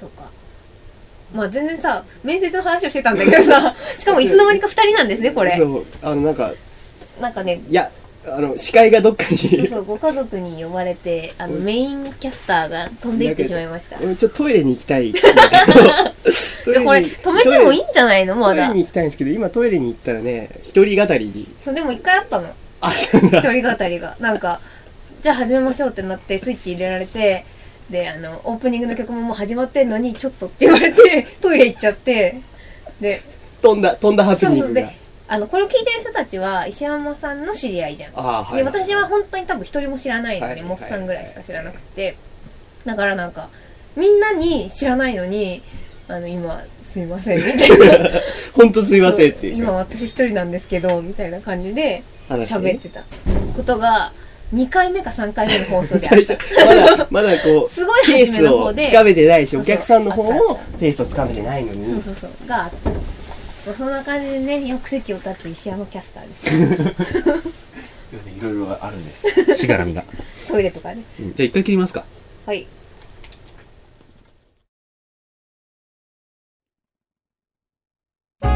[0.01, 0.31] とか。
[1.35, 3.75] まあ全然さ面接の話をしてたんだけどさ。
[3.99, 5.57] しかもいつの間にか2人なんですねこれ。
[5.57, 5.85] そう。
[6.03, 6.53] あのなんか
[7.21, 7.91] なんかねいや
[8.27, 9.37] あの視界がどっかに。
[9.37, 13.99] そうそうご家族に呼ばれてあのメインキャスターが飛んでいってしまいました。
[14.03, 18.37] 俺ちょっとトイレに行きたい これ止めてもいいんじゃないの？
[18.37, 18.67] まだ。
[18.67, 21.27] トイレに行きたいんですけど今トイレに行ったらね一人語り。
[21.27, 22.49] にそうでも一回あったの。
[22.81, 24.17] あ一人語りが。
[24.21, 24.61] なんか
[25.21, 27.45] じゃあ始めましょうってなってスイッチ入れられて
[27.91, 32.41] であのオープニングの曲ももう始まってんのにちょっとって言われてトイレ行っちゃって。
[33.01, 33.21] で
[33.61, 34.65] 飛んだ飛んだハプニングが。
[34.65, 35.04] そうそうで
[35.35, 42.17] あのこれを聞いてる人たちは石山さんの知り合いじゃん、あーで私は本当に多分一人も知らないのね、はいモッさんぐらいしか知らなくて。
[42.85, 43.49] だからなんか
[43.97, 45.63] みんなに知らないのに
[46.07, 48.21] あの今すいませんみたいな。
[48.55, 53.03] 本当すいませんっていう今私一人なんですけどみたいな感じで喋ってた。
[53.57, 54.13] ことが
[54.55, 56.09] 2回目か3回目の放送で
[56.67, 58.85] まだまだこう すごいペース初めの方で。
[58.85, 61.87] をつかめてないしお客さんの方もペースをつかめてないのに。
[61.87, 62.49] そうそうそう。
[62.49, 62.91] があった、
[63.67, 67.55] まあ、そんな感じでねよく席を立つ石山キャスターです。
[68.39, 69.55] いろいろあるんです。
[69.57, 70.05] しがらみが、
[70.49, 71.03] トイレとかね。
[71.19, 72.05] じゃあ一回切りますか。
[72.47, 72.67] はい。
[78.43, 78.51] は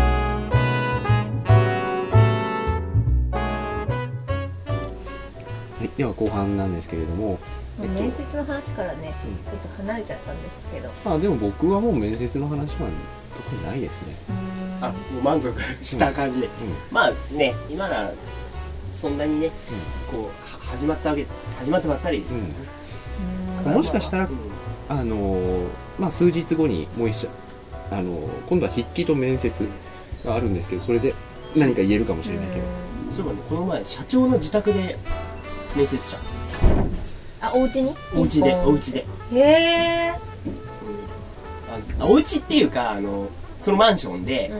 [5.85, 9.45] い、では後半なんですけれども、えっと面接の話からね、うん。
[9.45, 10.91] ちょっと離れちゃったんですけど。
[11.05, 12.89] まあでも僕はもう面接の話は
[13.37, 14.15] 特にないですね。
[14.81, 16.41] あもう満足した感じ。
[16.41, 16.51] で、う
[16.91, 18.11] まあね今ら
[18.91, 19.51] そんなにね
[20.11, 20.31] こうは
[20.73, 21.27] 始まったわけ
[21.59, 22.39] 始まったばっかりです。
[23.67, 23.73] うん。
[23.73, 24.37] もしかしたらうん。
[24.89, 25.67] あのー
[25.99, 27.29] まあ数日後にもう一社、
[27.91, 29.69] あのー今度は筆記と面接
[30.25, 31.15] があるんですけど、それで
[31.55, 32.63] 何か言えるかもしれないけど。
[33.17, 34.97] そういえばねこの前社長の自宅で
[35.77, 36.19] 面接した
[37.41, 37.95] あお家に？
[38.15, 40.11] お家でお家で、へえ
[42.01, 43.29] ああお家っていうかあの
[43.61, 44.53] そのマンションで、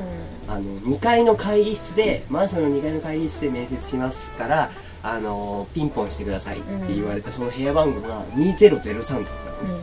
[0.49, 4.71] あの2階の会議室でマンションの2階の会議室で面接しますから
[5.03, 9.75] あのピンポンしてくださいって言われたその部屋番号が2003だったの、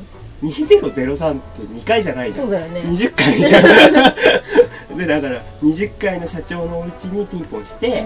[0.42, 2.48] うん、うん、2003って2階じゃないじゃん。
[2.48, 2.82] そうだよね。
[2.82, 3.64] 20階じゃん。
[4.98, 8.06] でだから20階の社長のお家にピンポンして、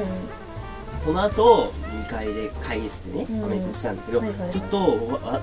[1.04, 1.74] その後
[2.10, 3.44] 2階で会議室でね、うん。
[3.46, 4.52] アメフトしたんだけど、はいはいはい。
[4.52, 4.78] ちょっと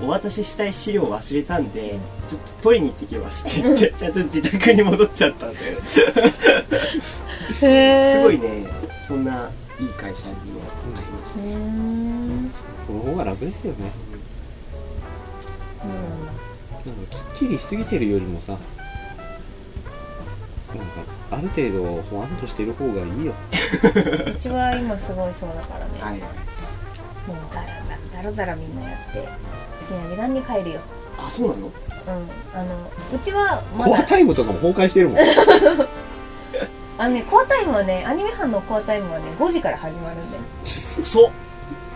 [0.03, 5.77] お渡ししたい資料忘れたんで、ちょっと取りに行ってきますって言って、ちゃんと自宅に戻っちゃったんだよ。
[7.63, 8.67] へすごいね、
[9.07, 10.61] そんないい会社にも
[10.97, 11.41] ありました。
[11.41, 11.55] ね。
[11.55, 12.51] ん
[12.87, 13.91] この方が楽ですよね。
[15.85, 16.27] なん。
[16.27, 16.33] だ
[16.87, 18.59] なんかきっちりしすぎてるよりもさ
[20.77, 20.93] なんか
[21.31, 23.35] ある程度ほわんとしてる方がいいよ。
[24.27, 26.31] うちは今すごいそうだからね、はいはい。
[27.27, 27.73] もうだらだ
[28.13, 30.81] だらだらみんなやって好きな時間に帰るよ。
[31.19, 31.67] あ、そうなの？
[31.67, 31.71] うん
[32.59, 32.75] あの
[33.15, 35.19] うちはまコアだタイムとかも崩壊してるもん
[36.99, 40.43] あのねコアタイムはねアニメ班のコアタイムはね5時から始まるんだよ。
[40.65, 41.31] そ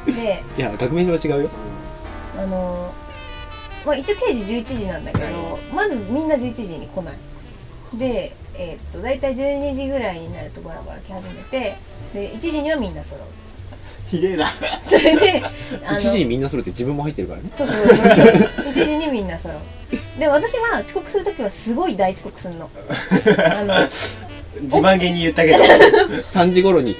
[0.08, 1.50] うでいや学名は違うよ。
[2.38, 2.92] あの
[3.86, 7.14] まあ一応定時11時なんだけどまずみんな11時に来ない。
[7.94, 11.76] でえーっと大体12時ぐらいになるとバラバラ来始めて
[12.12, 13.24] で1時にはみんな揃う
[14.10, 14.46] ひでえな。
[14.46, 15.42] それで
[15.84, 17.50] あの1時にみんなそれって自分も入ってるからね。
[17.56, 17.96] そうそうそう。
[18.66, 19.60] 1時にみんな揃う。
[20.18, 22.70] で私は遅刻するときはすごい大遅刻するの。
[23.54, 23.74] あの
[24.62, 25.58] 自慢げに言ったけど。
[26.22, 26.96] 3時頃に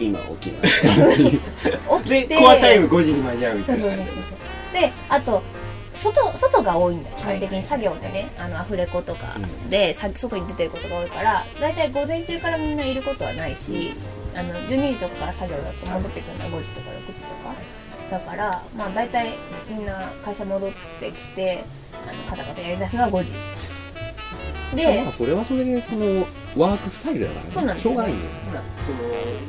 [0.00, 0.80] 今起きまし
[1.24, 3.80] 起きで、てコアタイム5時に間に合うみたいな。
[3.82, 3.98] そうそう。
[3.98, 4.38] そうそう。
[4.72, 5.42] であと
[5.96, 9.34] 外外が多いんだ基本的に作業でね、あのアフレコとか
[9.70, 13.94] で、さ外に出てることが多いから大体午前中からみんないることはないし、
[14.36, 17.54] あの12時とかから作業だと戻ってくるのは5時とか6時とか。
[18.10, 19.34] だからまあ大体
[19.68, 20.70] みんな会社戻っ
[21.00, 21.64] てきて
[22.08, 23.32] あのカタカタやりだすのは5時。
[24.76, 27.50] でまあそれはそれでそのワークスタイルだからね。
[27.52, 27.92] そうなんですよ。
[27.92, 28.98] しょうがないんだよただその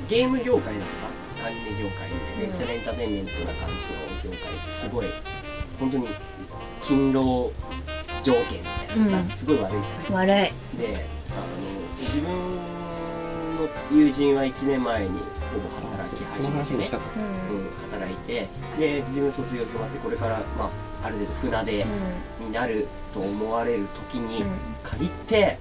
[0.08, 2.40] ゲーム業界だとかアニメ業界でうん。
[2.40, 5.06] デジタルエンターテインメントな感じの業界ってすごい
[5.80, 6.08] 本当に
[6.82, 7.52] 勤労
[8.24, 9.28] 条件みたいなのがうん。
[9.28, 10.80] さすごい悪いじゃない、悪い。
[10.80, 11.48] であの
[11.96, 12.57] 自分
[13.58, 16.88] の友人は1年前にほぼ働き始めてね。
[17.50, 17.58] うん。
[17.58, 18.48] うん、働いて
[18.80, 21.86] で自分卒業決まってこれから、まあ、ある程度船出
[22.40, 24.44] になると思われる時に
[24.84, 25.58] 限って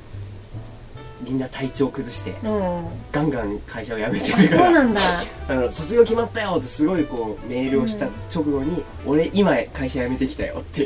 [1.22, 4.64] みんな体調崩してうん、うん、ガンガン会社を辞めてあるから。
[4.66, 5.00] そうなんだ。
[5.48, 10.84] あの卒業決まったよってすごいこうメールをした直後に、俺今会社辞めてきたよって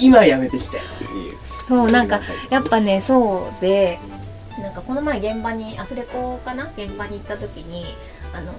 [0.00, 1.34] 今辞めてきたよっていう。
[1.44, 3.98] そうなんか やっぱねそうで
[4.62, 6.70] なんかこの前現場にアフレコかな？
[6.76, 7.84] 現場に行った時に
[8.32, 8.52] あの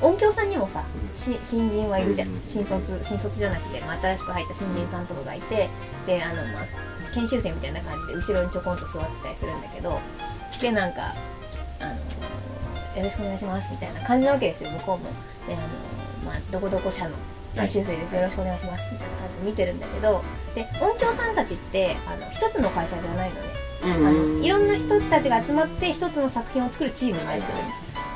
[0.00, 0.84] 音響さんにもさ、
[1.16, 2.28] し新人はいるじゃん。
[2.46, 5.68] 新卒新卒じゃなくて、まあ、新しく入った新人さんとかがいて
[6.06, 6.64] であの、まあ、
[7.12, 10.00] 研修生みたいな感じで後ろにちょこんと座ってたりするんだけど
[10.60, 11.14] でなんか
[11.80, 11.94] あの
[12.96, 15.10] 「よろしくお願いします」みたいな感じなわけですよ向こうも。
[15.48, 15.64] であの、
[16.26, 17.16] まあ、どこどこ社の
[17.56, 20.22] 研修生です、よろしくお願いしますみたいな感じで見てるんだけど
[20.54, 27.46] で音響さんたちってあの一つの会社ではないのねあのいろんな人たちが集まって一つの作品を作るチームになってる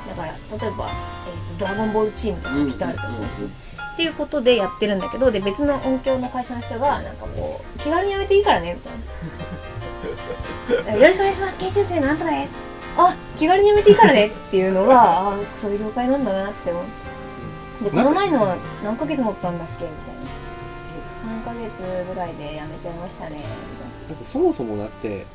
[0.09, 0.90] だから例えば、
[1.29, 3.42] えーと「ドラゴンボール」チームとかきっとあると思うし、
[3.92, 8.98] っていうことでやってるんだけどで別の音響の会社の人がなんかこう気軽にやめていいからねみたいな。
[10.98, 12.55] よろしくお願いします研修生のなんとかです。
[12.96, 17.85] あ気軽にやめていいからねっていうのがあそういう業界なんだなって思う。
[17.85, 20.22] でこの前のは何ヶ月持ったんだっけみたいな。
[21.22, 21.70] 3ヶ月
[22.09, 24.09] ぐらいで辞めちゃいましたねみたいな。
[24.09, 25.27] だってそもそもだって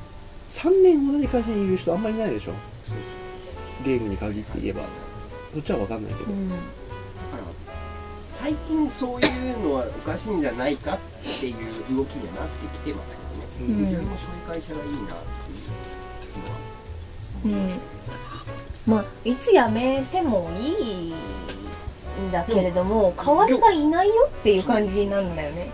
[0.49, 2.53] 3年同じ会社にいる人あんまりいないでしょ？
[3.83, 4.81] ゲームに限って言えば。
[5.53, 6.49] そっちは分かんないけど、うん。
[6.49, 6.61] だか
[7.37, 7.43] ら
[8.31, 10.99] 最近そういうのはおかしいんじゃないかっ
[11.41, 11.55] ていう
[11.95, 13.29] 動きにはなってきてますけど
[13.69, 13.81] ね、うん。
[13.81, 15.07] 自分もそういう会社がいいなって
[17.47, 17.61] いうのは。
[18.89, 18.91] うん。
[18.93, 25.71] まあいつ辞めてもいいんだけれども代わりがいないよっていう感じなんだよね。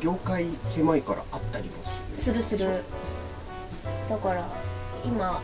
[0.00, 1.76] 業界狭いからあったりも
[2.18, 2.82] するする。
[4.08, 4.48] だから
[5.04, 5.42] 今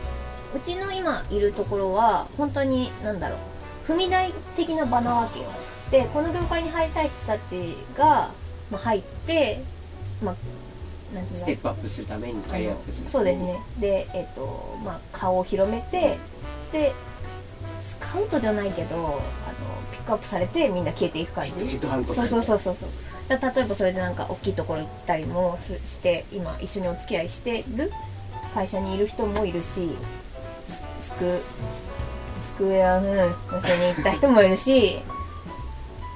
[0.55, 3.37] うちの今いるところは本当に何だろ
[3.87, 5.47] う踏み台的な場なわけよ。
[5.91, 8.31] でこの業界に入りたい人たちが、
[8.71, 9.61] まあ、入って
[10.23, 10.35] まあ
[11.13, 13.59] なんていうんだステップアップするためにキャリアアップするそうですね。
[13.79, 16.17] でえっ、とまあ顔を広めて
[16.71, 16.93] で
[17.79, 19.15] スカウトじゃないけどあの
[19.91, 21.51] ピックアップされてみんな消えていく感じ。
[21.53, 22.89] そうそうそうそうそう。
[23.13, 27.91] だ例えばそれでなんか大きいところ行ったりもして今一緒にお付き合いしてる
[28.53, 29.89] 会社にいる人もいるし
[30.99, 31.39] スク
[32.41, 33.15] スクエアうん寄
[33.63, 34.99] せに行った人もいるし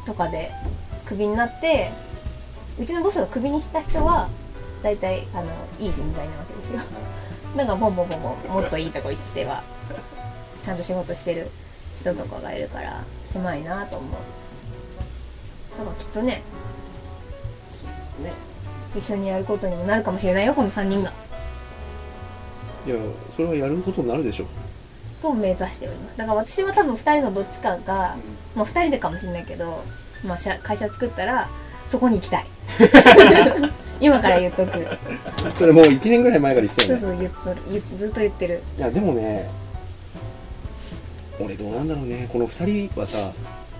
[0.05, 0.51] とかで
[1.05, 1.91] クビになって
[2.79, 4.29] うちのボスがクビにした人は
[4.83, 5.47] 大体あの
[5.79, 6.79] いい人材なわけですよ。
[7.57, 9.63] だからボンボンボンボンもっといいとこ行っては
[10.61, 11.49] ちゃんと仕事してる
[11.97, 14.11] 人とかがいるから狭いなと思う。
[15.77, 16.43] だからきっとね
[18.23, 18.33] ね。
[18.95, 21.11] 一緒にやることにもなるかもしれないよこの3人が。
[22.87, 22.95] いや
[23.35, 24.45] それはやることになるでしょ
[25.21, 26.17] と目指しております。
[26.17, 28.15] だから私は多分2人のどっちかが、
[28.55, 29.83] まあ、2人でかもしれないけど、
[30.25, 31.49] まあ、社会社作ったら
[31.87, 32.45] そこに行きたい。
[34.01, 34.87] 今から言っとく。
[35.57, 37.31] それもう1年ぐらい前から言ってたそうよね。
[37.43, 37.81] そう言っとる。
[37.89, 38.63] 言ずっと言ってる。
[38.77, 39.49] いやでもね
[41.39, 42.27] 俺どうなんだろうね。
[42.31, 43.33] この2人はさ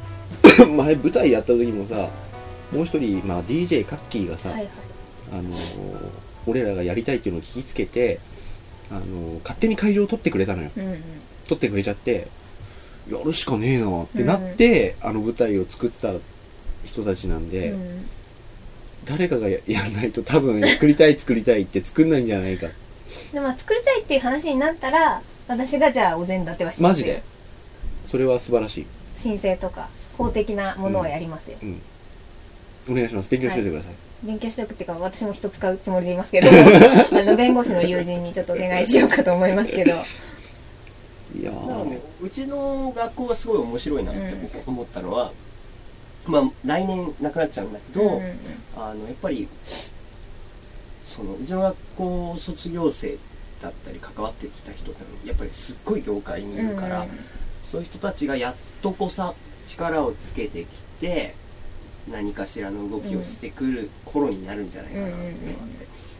[0.66, 2.10] 前舞台やった時もさ
[2.72, 4.70] もう一人、まあ、DJ カッキーがさ、はいはい。
[5.34, 6.10] あのー
[6.48, 8.20] 俺らがやりたいっていうのを聞きつけて、
[8.90, 10.72] あのー勝手に会場を取ってくれたのよ。
[10.76, 11.04] うんうん。
[11.46, 12.28] 取ってくれちゃって
[13.12, 16.14] やるしかねえなってなって、あの舞台を作った
[16.86, 18.10] 人たちなんで、うん
[19.06, 22.68] 誰かがややんないと多分作りたい作りたいって作んないんじゃないか。
[23.34, 27.06] でまあ作りたいっていう話になったら私がじゃあお膳立てはしますよ。
[27.08, 27.24] マジで。
[28.06, 28.86] それは素晴らしい。
[29.16, 31.58] 申請とか法的なものはやりますよ、
[32.92, 33.30] お願いします。
[33.30, 33.94] 勉強しておいてください、
[34.26, 36.48] 勉強しておくっていうか私も人使うつもりでいますけど
[37.20, 39.92] あの弁護士の友人にちょっとお願いしようかと思いますけど。
[41.36, 45.32] いやねーうちの学校がすごい面白いなって僕思ったのは、
[46.26, 48.32] まあ来年なくなっちゃうんだけど、うんうんうん。
[48.76, 49.48] あのやっぱり
[51.06, 53.18] そのうちの学校卒業生
[53.62, 57.06] だったり関わってきた人ってやっぱりすっごい業界にいるから、
[57.62, 59.34] そういう人たちがやっとこさ
[59.66, 61.36] 力をつけてきて
[62.12, 65.16] 何かしらの動きをしてくる頃になるんじゃないかなって。
[65.16, 65.68] いうのがあっ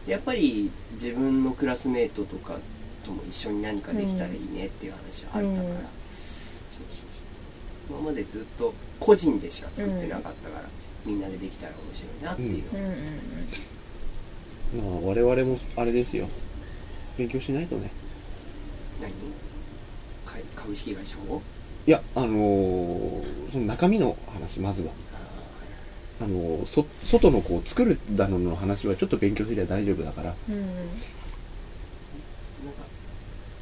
[0.06, 2.58] て、やっぱり自分のクラスメートとか
[3.04, 5.80] とも一緒に何かできたらいいねっていう話はあったから、
[7.88, 10.64] 今までずっと個人でしか作ってなかったから、
[11.04, 15.02] みんなでできたら面白いなっていうのは、うんうんうん。
[15.02, 16.28] まあ我々もあれですよ。
[17.18, 17.90] 勉強しないとね。
[19.00, 19.10] 何？
[20.24, 21.42] か株式会社を？
[21.86, 24.92] いやあのーその中身の話まずは
[26.20, 30.34] あのーそ外のこう作るだのの話はちょっと勉強すれば大丈夫だから。
[30.48, 30.64] うんうん。
[30.66, 30.80] なんか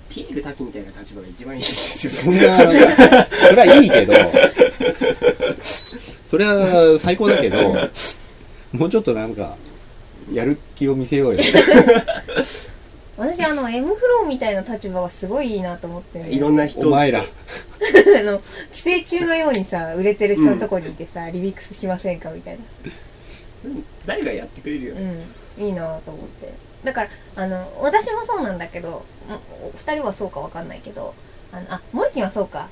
[0.09, 4.12] ピエール滝みたいな立場が一番いいですよそんなそれはいいけど。
[6.27, 7.57] それは最高だけど
[8.73, 9.57] もうちょっとなんか
[10.33, 11.40] やる気を見せようよ
[13.18, 16.87] 私あの M フローみたいな立場がすごいいいなと思っていろんな人。
[16.87, 17.20] お前ら。
[17.22, 17.24] あ
[18.22, 18.38] の
[18.72, 22.61] 寄生虫のようにさ売れてる人のとこにいてさ、リミックスしませんかみたいな。
[24.07, 24.94] 誰がやってくれるよ。
[24.94, 25.20] ね、
[25.59, 25.66] うん。
[25.66, 26.52] いいなと思って。
[26.85, 29.04] だからあの私もそうなんだけど
[29.64, 31.12] お二人はそうかわかんないけど
[31.50, 32.68] あのあモルキンはそうか。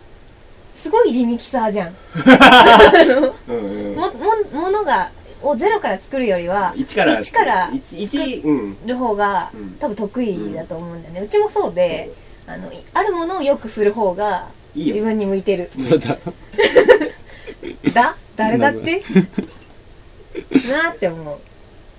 [0.74, 1.96] すごいリミキサーじゃん
[3.48, 3.94] うん。
[3.96, 4.12] も
[4.52, 5.10] もものが
[5.42, 8.86] をゼロから作るよりは一から一から一一うん。
[8.86, 9.70] る方がうん。
[9.78, 12.10] 多分得意だと思うんだよね、うちもそうで
[12.46, 15.70] あのいあるものを良くする方が自分に向いてる。
[15.78, 16.16] そうだ。
[17.94, 18.16] だ？
[18.36, 19.02] 誰だって？
[20.82, 21.38] なって思う。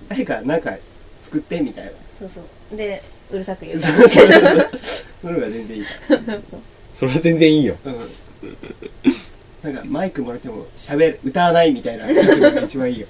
[0.08, 0.76] 誰かなんか
[1.22, 2.40] 作ってみたいなそうそ
[2.72, 2.76] う。
[2.76, 3.80] でうるさく言う。
[3.80, 4.70] そうそうそう。
[5.22, 5.84] その方が全然いい。
[6.94, 7.76] それは全然いいよ。
[7.84, 7.94] うん
[9.72, 12.10] なんかマイクもらっても喋る歌わないみたいな。
[12.10, 13.06] 一番が一番いいよ。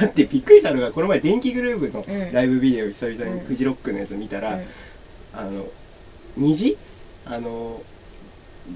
[0.00, 2.32] だってびっくりしたのがこの前電気グループのうん。
[2.32, 3.46] ライブビデオ久々にうん。
[3.46, 4.64] フジロックのやつ見たら、うん。
[5.34, 5.66] あの
[6.36, 6.76] 虹？
[7.26, 7.82] あの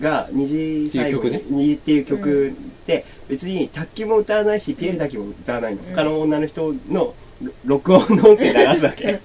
[0.01, 5.95] が虹最後にっていう曲虹っていう曲で別に卓球も歌わないしピエールだけも歌わないの、うん。
[5.95, 9.21] 他の女の人のろ録音の音声流すわけ。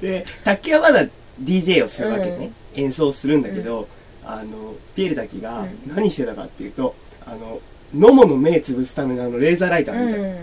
[0.00, 1.06] で卓球はまだ
[1.42, 3.88] DJ をするわけね、演奏するんだけど、
[4.28, 5.78] あのピエールだけがうん。
[5.86, 6.94] 何してたかっていうと
[7.26, 7.60] あの
[7.94, 10.36] ノモの目潰すためのあのレーザーライトあるじゃん、うん。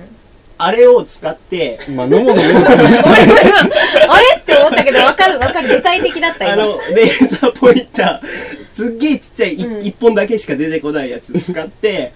[0.57, 2.35] あれを使ってまあ飲むのも
[4.09, 5.69] あれって思ったけど分かる分かる。
[5.69, 6.63] 具体的だった今。
[6.63, 8.27] あの、レーザーポインター、
[8.73, 9.85] すっげえちっちゃいいうん。
[9.85, 12.13] 一、本だけしか出てこないやつ使って、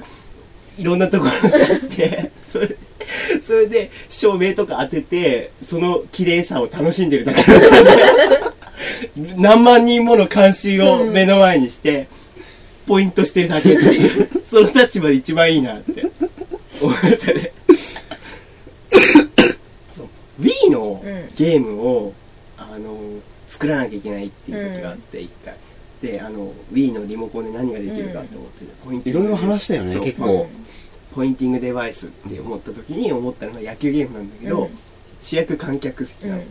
[0.78, 2.70] いろんなところを刺して、それ、
[3.42, 7.90] それで照明とか当てて、その綺麗さを楽しんでるだけだったんで、
[9.38, 12.08] 何万人もの監視を目の前にして、
[12.88, 16.02] ポイントしてるだけっていう、 その立場で一番いいなって。
[16.82, 17.52] 思いましたね。
[20.40, 21.30] Wii のうん。
[21.36, 22.14] ゲームを、
[22.58, 22.98] あの
[23.48, 25.56] 作らなきゃいけないっていう時があって一回、
[26.02, 30.48] であの Wii のリモコンで何ができるかって思って、ポインティングいろいろ話したよね結構。
[31.14, 34.70] ポインティングデバイスって思った時に思ったのが野球ゲームなんだけど、うん。
[35.22, 36.44] 主役観客席なの、う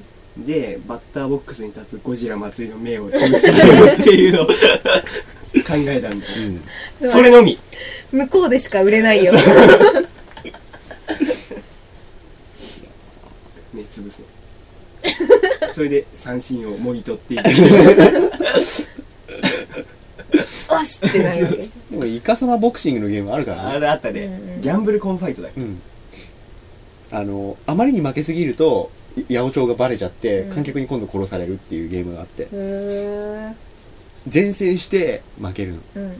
[0.46, 4.52] でバッターボックスに立つゴジラ松井の目を潰すっていうのを考
[5.88, 6.32] えたんだよ、
[7.02, 7.10] うん。
[7.10, 7.58] それのみ。
[8.12, 9.32] 向こうでしか売れないよ。
[13.74, 14.28] 目潰すの
[15.72, 17.42] それで三振をもぎ取っていく。
[17.42, 17.52] よ
[20.84, 21.44] しってなる。
[21.44, 21.56] わけ
[21.90, 25.82] でもイカサマボクシングのゲームあるからあねれあったね、ギャンブルコンファイトだっけ、うん。
[27.10, 28.90] あのあまりに負けすぎると
[29.28, 30.50] 八百長がバレちゃって、うん。
[30.50, 32.44] 観客に今度殺されるっていうゲームがあって。
[32.44, 33.52] へえ
[34.32, 35.78] 前線して負けるの。
[35.96, 36.14] うんうん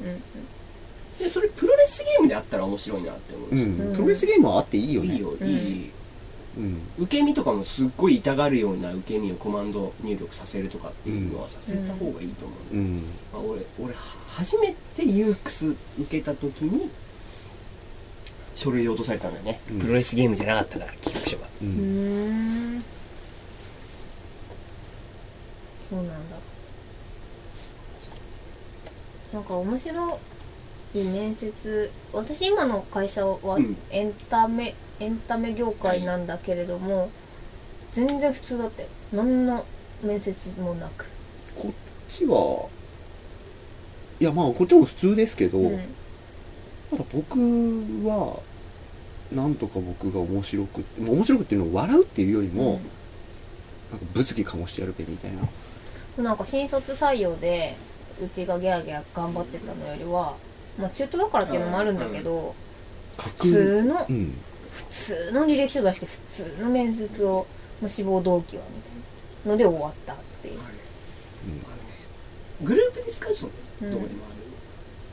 [1.19, 3.93] でそれプロレスゲームであったら面白いなって思うんうですよ、うん。
[3.93, 5.15] んプロレスゲームはあっていいよね。
[5.15, 5.91] いいよいい、
[6.59, 6.81] うん。
[6.99, 13.03] 受け身とかもすっごい痛がるような受け身をコマンド入力させるとかっていうのはさせた方がいいと思う、うん。
[13.33, 15.77] まあ、俺俺は初めてユークス受
[16.09, 16.89] けた時に
[18.59, 19.79] 書類で落とされたんだよね、うん。
[19.79, 22.79] プロレスゲームじゃなかったから企画書がううん。
[22.79, 22.83] ん
[25.89, 26.37] そうなんだ。
[29.33, 30.19] なんか面白
[30.95, 33.77] い面接私今の会社はうん。
[33.91, 37.11] エンタメ、エンタメ業界なんだけれども、
[37.93, 39.65] 全然普通だったよ何の
[40.03, 41.07] 面接もなく、
[41.57, 41.73] こっ
[42.09, 42.69] ちは
[44.19, 45.79] いやまあこっちも普通ですけど、うん。
[46.91, 47.39] ただ僕
[48.05, 48.41] は
[49.33, 52.81] なんとか僕が面白く面白くっていうのを笑うっていうよりも、
[53.91, 55.43] なんか物議かもしてやるべみたいな。
[55.43, 55.49] うん
[56.19, 57.77] なんか新卒採用で
[58.21, 60.35] うちがギャーギャー頑張ってたのよりは
[60.77, 62.57] まあ中途だからっていうのもあるんだけど、
[63.17, 64.35] 普通のうん。
[64.73, 66.19] 普通の履歴書出して普
[66.57, 67.47] 通の面接を、
[67.81, 68.93] まあ、志望動機はみたい
[69.47, 70.75] なので終わったっていう、あのね
[72.63, 73.51] グループディスカッション
[73.83, 74.35] うんどこでもある。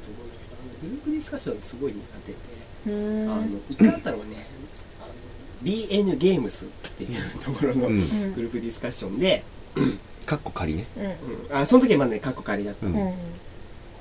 [0.03, 0.29] と思うん。
[0.29, 2.37] だけど、あのグループディスカッションすごい苦手で、
[2.85, 4.35] あの一回あったのはね。
[5.01, 5.13] あの
[5.63, 7.97] BN ゲームスっていうところのうん。
[7.97, 9.43] うんグループディスカッションで、
[10.25, 10.85] かっこ仮ね。
[10.97, 11.03] うん。
[11.03, 11.07] う
[11.53, 12.93] んあその時はまだねカッコ仮だった、うん。
[12.93, 13.13] うんうん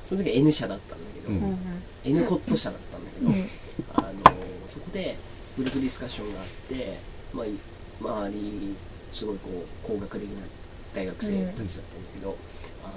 [0.02, 1.42] その時は N 社だったんだけど、うん。
[1.42, 1.58] うん
[2.04, 3.34] N コット社だったんだけど、うん。
[3.94, 5.16] あのそこで
[5.56, 6.98] グループディスカッションがあって、
[7.32, 7.50] まあ、い
[8.00, 8.76] 周り
[9.12, 10.42] すごいこう高学歴な
[10.94, 12.36] 大学生たちだったんだけど、
[12.84, 12.94] あの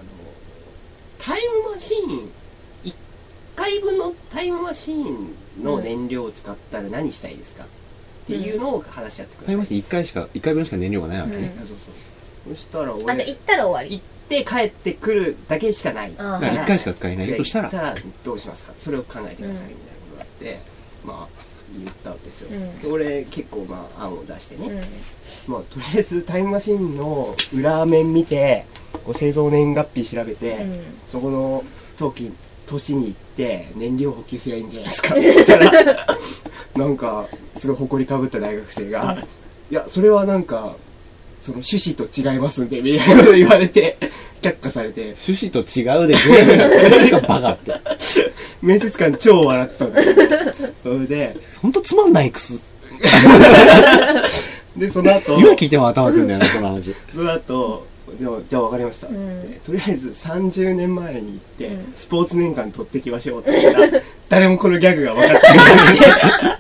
[1.20, 2.30] タイムマシーン1
[3.82, 7.64] 回分のタイムマシーンの燃料を使ったら何したいですか？
[7.64, 7.68] っ
[8.28, 11.62] ていうのを話し合ってください、タイムマシン1回しか1回分しか燃料がないわけね、うん。
[11.62, 11.94] あそうそう
[12.50, 13.92] そしたらあじゃあ俺行ったら終わり。
[13.92, 17.70] 行って帰ってくるだけしかないあーだから1回しか使えないとしたら。
[17.70, 18.74] 行ったらどうしますか？
[18.78, 20.60] それを考えてくださいみたいなことがあって、
[21.06, 21.28] まあ
[21.80, 22.80] 言ったわけですよ、うん。
[22.80, 25.54] で俺結構まあ案を出してね、うん。
[25.54, 28.66] まあとりあえずタイムマシンの裏面見て
[29.06, 30.82] こう製造年月日調べて、うん。
[31.08, 31.64] そこの
[31.98, 32.34] 時
[32.68, 35.15] 年に行って燃料補給すりゃいいんじゃないですか。
[35.15, 35.72] って言ったら
[36.76, 36.86] な。
[36.88, 39.18] んかすごい誇りかぶった大学生が、
[39.72, 40.76] いやそれはなんか
[41.41, 43.97] その趣旨と違いますんでみたいなこと言われて
[44.41, 45.13] 却下されて。
[45.28, 47.74] 趣旨と違うでゲームが作れるかバカって。
[48.61, 50.24] 面接官超笑ってたんだけど
[50.84, 52.74] それでほんとつまんないくす
[54.76, 56.93] でその後今聞いても頭くんだよなその話。
[57.13, 59.08] その後じゃあじゃあ分かりました。
[59.08, 61.93] っつって、うんとりあえず30年前に行って、うん。
[61.93, 63.88] スポーツ年間取ってきましょうって言ったら
[64.30, 66.58] 誰もこのギャグが分かってない。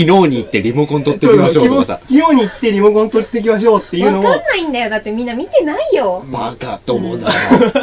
[0.00, 1.98] 昨日に行ってリモコン取ってみましょうとかさ。
[1.98, 4.88] 昨日に行ってリモコン取ってきましょうっていうのをわかんないんだよ。
[4.88, 6.24] だってみんな見てないよ。
[6.32, 7.32] バカと思うんだよ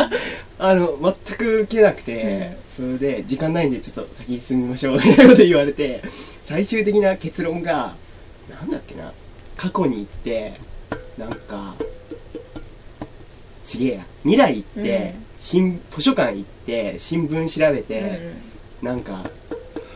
[0.59, 0.97] あの
[1.27, 6.01] 全く受けなくて、それで時間ないんでちょっと先進みましょうみたいなこと言われて
[6.43, 7.93] 最終的な結論が
[8.49, 9.11] なんだっけな
[9.57, 10.53] 過去に行って
[11.17, 11.75] なんか
[13.63, 14.05] ちげえや。
[14.23, 15.25] 未来行って、うん。
[15.39, 18.01] 新図書館行って新聞調べうて、
[18.81, 18.85] ん。
[18.85, 19.23] なんか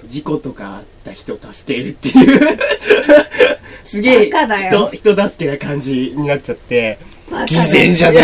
[0.06, 2.58] 事故とかあった人助けるっていう。
[3.86, 6.98] すげえ人人助けな感じになっちゃって。
[7.48, 8.20] 偽善じゃね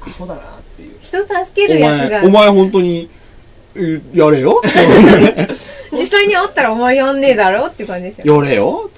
[0.00, 0.44] アホだなっ
[0.76, 0.90] ていう。
[1.02, 2.20] 人助けえおるやつが。
[2.20, 3.08] 前お前本当に
[3.74, 4.60] えやれよ
[5.90, 8.42] 実際に会ったらお前やんねえだろって感じですよ。
[8.42, 8.90] やれよ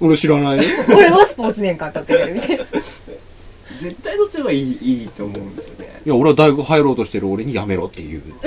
[0.00, 0.56] 俺知らない。
[0.56, 0.62] よ
[0.94, 2.64] 俺はスポーツ年間取ってくるみたいな。
[2.64, 6.00] 絶対そっちの方がいいいいと思うんですよね。
[6.04, 8.22] いや俺は大学入ろうとしてる俺にやめろっていう。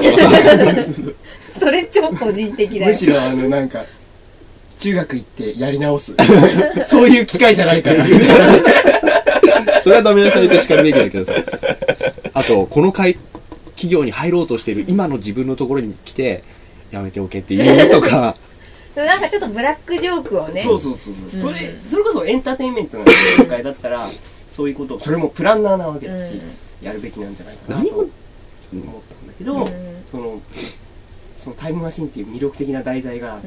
[1.59, 2.87] それ超個人的だよ。
[2.87, 3.85] むしろあのなんか
[4.79, 6.15] 中学行ってやり直す。
[6.87, 8.05] そういう機会じゃないから。
[9.83, 11.33] それはダメ出されて叱るべきだけどさ。
[12.33, 13.17] あとこの会
[13.75, 16.43] 企業に入ろうとしてる今の自分のところに来て
[16.91, 18.35] やめておけっていうとか
[18.95, 20.61] なんかちょっとブラックジョークをね。
[20.61, 21.89] そうそうそうそう、それうん。
[21.89, 23.05] それこそエンターテインメントの
[23.39, 24.07] 業界だったら
[24.51, 24.99] そういうこと。
[24.99, 26.41] それもプランナーなわけだし、
[26.81, 27.97] やるべきなんじゃないかなと何も。
[28.73, 30.03] 思ったんだけど、うん。
[30.07, 30.41] その
[31.37, 33.43] そのタイムマシンっていう魅力的な題材がうん。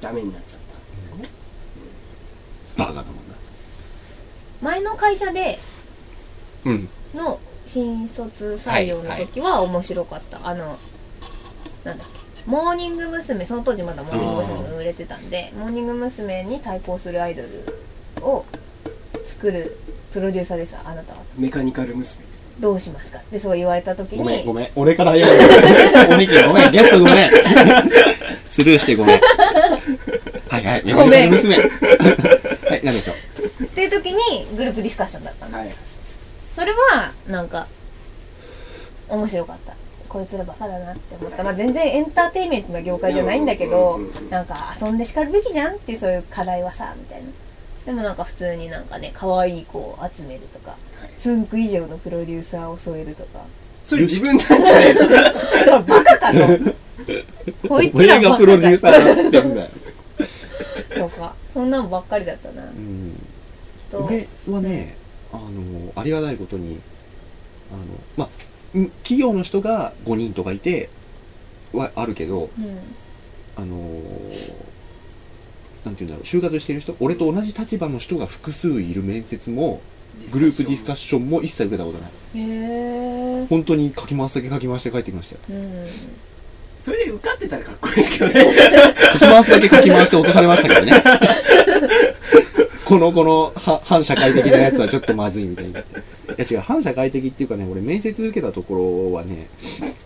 [0.00, 1.30] ダメになっちゃったんだよね、
[2.76, 3.12] バカだもんな
[4.60, 5.58] 前の会社で
[6.66, 6.88] うん。
[7.14, 10.78] の新卒採用の時は面白かった、あの
[11.84, 13.44] なんだっけモーニング娘。
[13.46, 14.70] その当時まだモーニング娘。
[14.70, 16.44] が売れてたんでモーニング娘。
[16.44, 17.48] に対抗するアイドル
[18.26, 18.44] を
[19.26, 19.76] 作る
[20.12, 22.24] プロデューサーですあなたはメカニカル娘。
[22.60, 23.20] どうしますか？
[23.32, 24.18] でそう言われた時に。
[24.18, 24.68] ごめんごめん。
[24.76, 25.26] 俺から謝る
[26.12, 26.72] おに きごめん。
[26.72, 27.30] ゲストごめん。
[28.48, 29.20] スルーしてごめん。
[30.48, 30.82] はいはい。
[30.92, 31.30] ごめん。
[31.30, 31.56] 娘。
[31.58, 31.70] はい、
[32.70, 33.12] 何でしょ
[33.60, 33.64] う？
[33.64, 35.58] っていう時にグループディスカッションだったの。
[35.58, 35.68] はい。
[36.54, 37.66] それはなんか
[39.08, 39.74] 面白かった
[40.14, 41.42] こいつらバカだなって思った。
[41.42, 43.98] まあ全然エンターテインメントな業界じゃないんだけど
[44.30, 47.28] なんか遊んでしかるべきじゃんっていうそういう課題はさみたいな。
[47.84, 50.76] でもなんか普通になんかね可愛い子を集めるとか
[51.18, 53.40] つんく以上のプロデューサーを添えるとか。
[53.84, 55.82] それ自分なんじゃないの？
[55.82, 56.38] バカかと。
[57.68, 59.68] こいつらがプロデューサかーだってんだよ。
[60.96, 61.34] とか。
[61.52, 62.62] そんなんばっかりだったな。
[62.62, 63.20] うん。
[63.90, 64.96] と俺はね、
[65.32, 66.80] あの、ありがたいことに、
[67.70, 67.82] あの、
[68.16, 68.30] まあ、ん
[69.02, 70.90] 企業の人が5人とかいて、
[71.72, 72.78] はあるけど、うん
[73.56, 73.76] あの
[75.84, 79.82] なんて言うんだろう、就活してる人、俺と同じ立場の人が複数いる面接も、
[80.32, 82.10] グループディスカッションも一切受けたことない。
[82.40, 85.60] へえ本当に書き回すだけ書き回して帰ってきましたよ。
[85.60, 85.84] うん
[86.80, 88.42] それで受かってたらかっこいいですけどね
[89.14, 90.92] 書き回すだけ書き回して落とされましたけどね。
[92.84, 96.02] この、この、は反社会的なやつはちょっとまずいみたいになって。
[96.28, 99.48] いや違う、反社会的っていうかね、俺面接受けたところはね、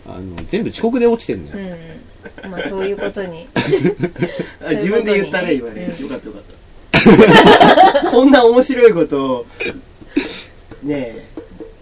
[0.07, 1.75] あの、全部遅刻で落ちてるんだよ。
[2.43, 2.51] うん。
[2.51, 3.47] まあそういうことに。
[4.65, 5.93] あ自分で言ったね今ね。
[5.97, 6.03] うん。
[6.03, 6.41] よかったよかっ
[8.03, 8.09] た。
[8.11, 9.45] こんな面白いことを
[10.83, 11.25] ね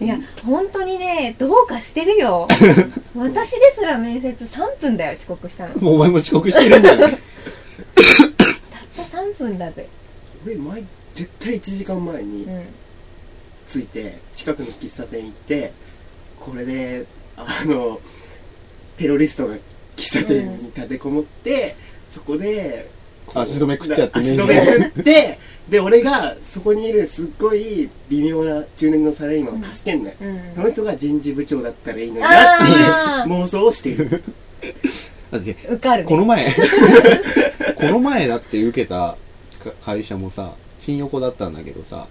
[0.00, 2.46] いや本当にねどうかしてるよ。
[3.16, 5.74] 私ですら面接3分だよ遅刻したの。
[5.74, 6.98] たっもうお前も遅刻してるんだよ。
[6.98, 7.06] た
[9.02, 9.88] 3分だぜ。
[10.46, 10.84] 俺前
[11.14, 12.62] 絶対1時間前にうん
[13.68, 15.72] 着いて近くの喫茶店行って
[16.40, 17.06] これで
[17.36, 18.00] あの
[18.96, 19.54] テロリストが
[19.96, 21.76] 喫茶店に立てこもって、
[22.10, 22.88] そこで
[23.26, 25.38] こう足止め食っちゃって足止め食って
[25.68, 30.54] で俺がそこにいるすっごい微妙な中年のサラリーマンを助けんのよ、うん。
[30.54, 34.08] その人が人事部長だったらいいのになってあいう妄想をしている。
[35.30, 36.08] だって、ー受かるね。
[36.08, 36.46] この前、
[37.76, 39.16] この前だって受けた
[39.62, 42.06] か会社もさ、新横だったんだけどさ、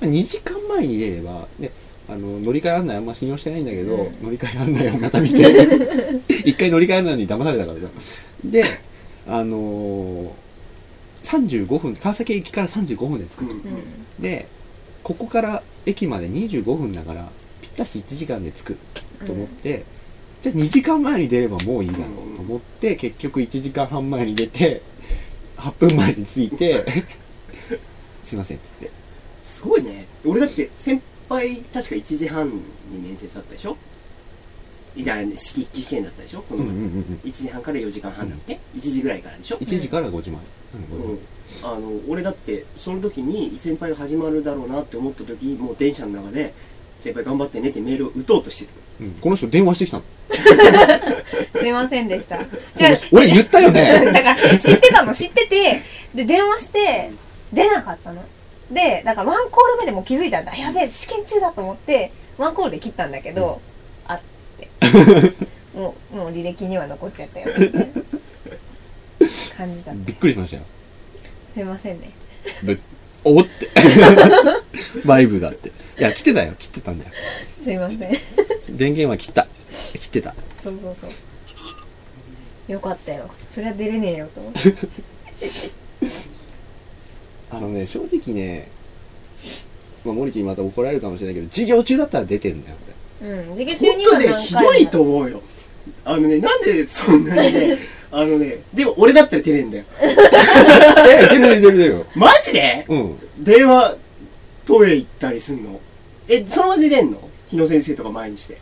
[0.00, 1.70] 2時間前に出れば、で、
[2.08, 5.42] あの、乗り換え案内あんま信用してないんだけど、うん乗り換え案内をまた見て、
[6.44, 7.86] 一回乗り換え案内に騙されたからさ。
[8.44, 8.62] で、
[9.26, 10.30] あのー、
[11.22, 13.52] 35分、川崎駅から35分で着くと。
[13.52, 13.60] うん
[14.20, 14.46] で、
[15.02, 17.28] ここから駅まで25分だから、
[17.62, 18.78] ぴったし1時間で着く
[19.24, 19.84] と思って、
[20.42, 24.82] じゃあ2時間前に出ればもういいだろうと思って、結局1時間半前に出て、
[25.58, 26.84] 8分前に着いて、
[28.22, 28.90] すいませんっつって。
[29.46, 30.06] すごいね。
[30.24, 32.48] 俺だって先輩確か1時半
[32.90, 33.76] に面接だったでしょ？
[34.96, 36.42] じゃあ一期試験だったでしょ？
[36.42, 37.20] このうんうんうんうん。
[37.24, 40.40] 1時半から4時間半だっけ、1時ぐらいからでしょ、1時から5時前。
[40.74, 41.10] うん。
[41.12, 41.18] うん、
[41.62, 46.52] あの俺だってその時に先輩が始まるだろうなって思った時にもう電車の中で
[46.98, 48.72] 「先輩頑張ってね」ってメールを打とうとしてた。
[49.00, 49.10] うん。
[49.20, 50.02] この人電話してきたの？
[51.60, 52.38] すいませんでした。
[52.74, 54.00] じゃあ俺言ったようんね。
[54.12, 55.82] だから知ってたの知ってて。
[56.14, 57.10] で電話して
[57.52, 58.24] 出なかったの
[58.70, 63.62] でだからワンコール目でもう気づいたんだやべえ試験中だと思ってワンコールで切ったんだけど、
[64.06, 64.20] あっ
[64.58, 64.68] て
[65.74, 67.46] もうもう履歴には残っちゃったよ
[69.56, 70.62] 感じだったびっくりしましたよ。
[71.54, 72.10] すいませんね
[72.62, 72.78] ぶ
[73.24, 73.68] おって。
[75.06, 75.70] バイブがあって。
[75.98, 76.52] いや、来てたよ。
[76.58, 77.10] 切ってたんだよ。
[77.62, 77.98] すいません
[78.68, 79.48] 電源は切った。
[79.70, 80.34] 切ってた。
[80.60, 81.10] そうそうそう
[82.68, 84.60] よかったよそりゃ出れねえよと思って
[87.50, 88.68] あのね、正直ね、
[90.04, 92.76] まあ、森木にまた怒られるかもしれないけど、授業中だったら出てんだよ、
[93.22, 95.42] うん授業中本当ねには何回もひどいと思うよ
[96.04, 97.78] あのねなんでそんなにね
[98.12, 100.10] あのねでも俺だったら照れんだよ俺。
[101.36, 102.06] え、出る出る出る。
[102.14, 102.84] マジで？
[102.88, 103.18] うん。
[103.40, 103.96] 電話
[104.64, 105.80] トイレ行ったりすんの？
[106.28, 107.18] えその場で出んの？
[107.50, 108.58] 日野先生とか前にして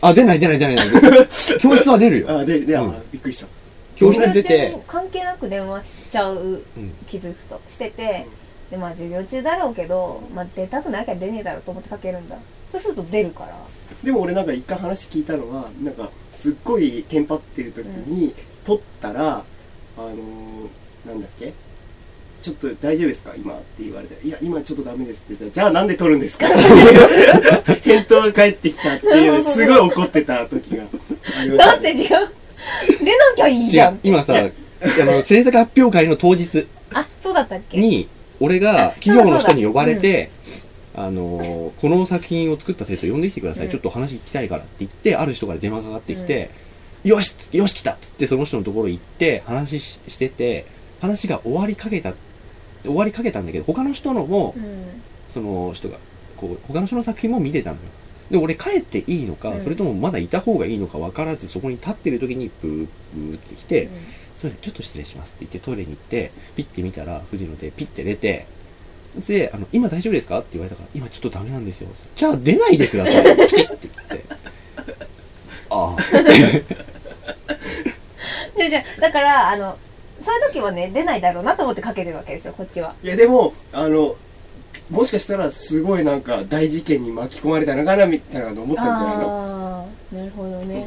[0.00, 1.28] あ、出ない出ない出ない出ない。
[1.60, 2.30] 教室は出るよ。
[2.30, 3.46] あでで、あうんびっくりした
[3.96, 6.90] 教室出て、関係なく電話しちゃううん。
[7.06, 8.26] 気づくとしてて
[8.70, 12.36] でまあ授業中だろうけど、まあ、出たくないから出ねえだろうと思ってかけるんだ。
[12.70, 13.54] そうすると出るから。
[14.02, 18.34] でも俺なんか一回話聞いたのはなんかすっごいテンパってる時に、
[18.64, 20.18] 撮ったらあのー、
[21.06, 21.52] なんだっけ？
[22.42, 23.32] ちょっと大丈夫ですか？
[23.36, 26.64] 今って言われて「いや今ちょっとダメです」って言ったら「じゃあなんで撮るんですか?」っていう。
[27.96, 30.82] 返答が返ってきたっていうすごい怒ってた時が
[31.38, 32.28] ありました、ね、だって違う
[32.98, 34.00] 出なきゃいいじゃん。
[34.02, 36.66] 今さ、 あの、制作発表会の当日。
[36.92, 37.78] あそうだったっけ？
[37.78, 38.08] に、
[38.40, 40.30] 俺が企業の人に呼ばれて、
[40.94, 43.70] あのーこの作品を作った生徒呼んできてください、うん。
[43.72, 46.50] ちょっと話聞きたいからって言って、ある人から電話がかかってきて、
[47.02, 50.64] よしよし来たっつってその人のところ行って話ししてて、
[51.00, 52.14] 話が終わりかけた、
[52.84, 54.64] 終わりかけたんだけど、他の人のもう、ん。
[55.28, 55.98] その人が、
[56.36, 57.90] こう、他の人の作品も見てたんだよ。
[58.30, 59.62] で、俺帰っていいのか、うん。
[59.62, 63.90] それともまだいた方がいいのか分からず、そこに立ってる時にブー、ブーって来て、
[64.36, 68.46] そすいませんちょっと失礼しますって言ってトイレに行ってピッて見たら藤野でピッて出て
[69.26, 71.88] であの今大丈夫ですかって言われたから今ちょっとダメなんですよ。
[72.16, 73.22] じゃあ出ないでください。
[73.36, 74.24] プチッって言って。
[75.70, 75.98] ああ。
[78.58, 79.78] でじゃあだからあの
[80.20, 82.96] そういう時はね出ないだろうなと思ってかけてるわけですよこっちは。
[83.04, 84.16] いやでもあの
[84.90, 90.86] もしかしたらすごいなんか大事件に巻き込まれたのかなみたいなの思ったんじゃないの、ああなるほどね、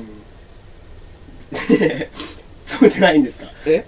[1.51, 1.77] うん。
[1.79, 2.09] で
[2.65, 3.47] そうじゃないんですか？
[3.65, 3.85] え？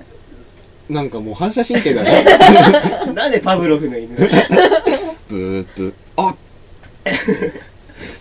[0.89, 2.10] なんかもう反射神経がね。
[3.14, 4.16] なんでパブロフの犬？
[4.16, 6.36] ブーッとあ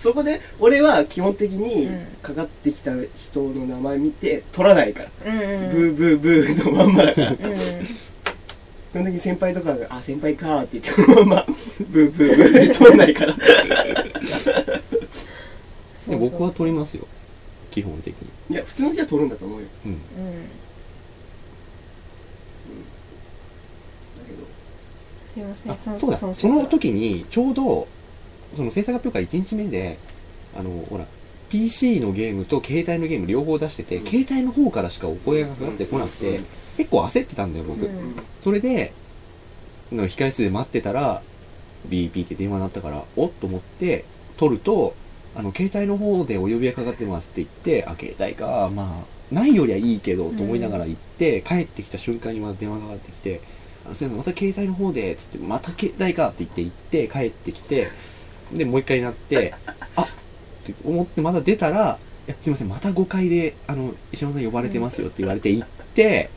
[0.01, 2.07] そこで俺は基本的にうん。
[2.22, 5.70] かかってきた人の名前見て取らないから、うんうん。
[5.70, 7.30] ブーブーブーのまんまだから。
[7.30, 7.36] うん
[8.91, 11.45] 基本的に先輩とかが「あ先輩か」って言ってこのまま
[11.91, 13.34] ブーブーブーで取らないから。
[13.34, 13.39] で
[16.16, 17.07] 僕は取りますよ。
[17.70, 18.28] 基本的に。
[18.51, 19.66] いや普通の人は取るんだと思うよ。
[19.84, 19.91] うん。
[19.93, 19.99] うん。
[19.99, 20.03] だ
[24.26, 24.39] けど。
[25.34, 26.20] すいませんあそのそうだ。
[26.28, 27.86] のその時にちょうど
[28.57, 29.99] その制作発表会1日目で
[30.59, 31.05] あのほら
[31.51, 34.07] PC のゲームと携帯のゲーム両方出してて、うん。
[34.07, 36.47] 携帯の方からしかお声がかかってこなくて、うん
[36.79, 38.14] 結構焦ってたんだよ僕、うん。
[38.41, 38.93] それで
[39.91, 41.22] の控え室で待ってたら
[41.89, 44.05] BP って電話鳴ったからおっと思って
[44.37, 44.95] 取ると
[45.35, 53.43] あの携帯の方でお呼びがかかってますって言ってあ携帯かまあないよりはいいけどと思いながら行って、帰ってきた瞬間にまた電話がかかってきて
[53.85, 57.87] あのすいませんまた携帯の方でつってまた携帯かって言って行って帰ってきて
[58.53, 59.53] でもう一回なって
[59.97, 60.07] あっ
[60.64, 65.68] て思ってまた出たらいやすいませんまた5階であの石山さん呼ばれてますよって言われて行っ
[65.99, 66.30] て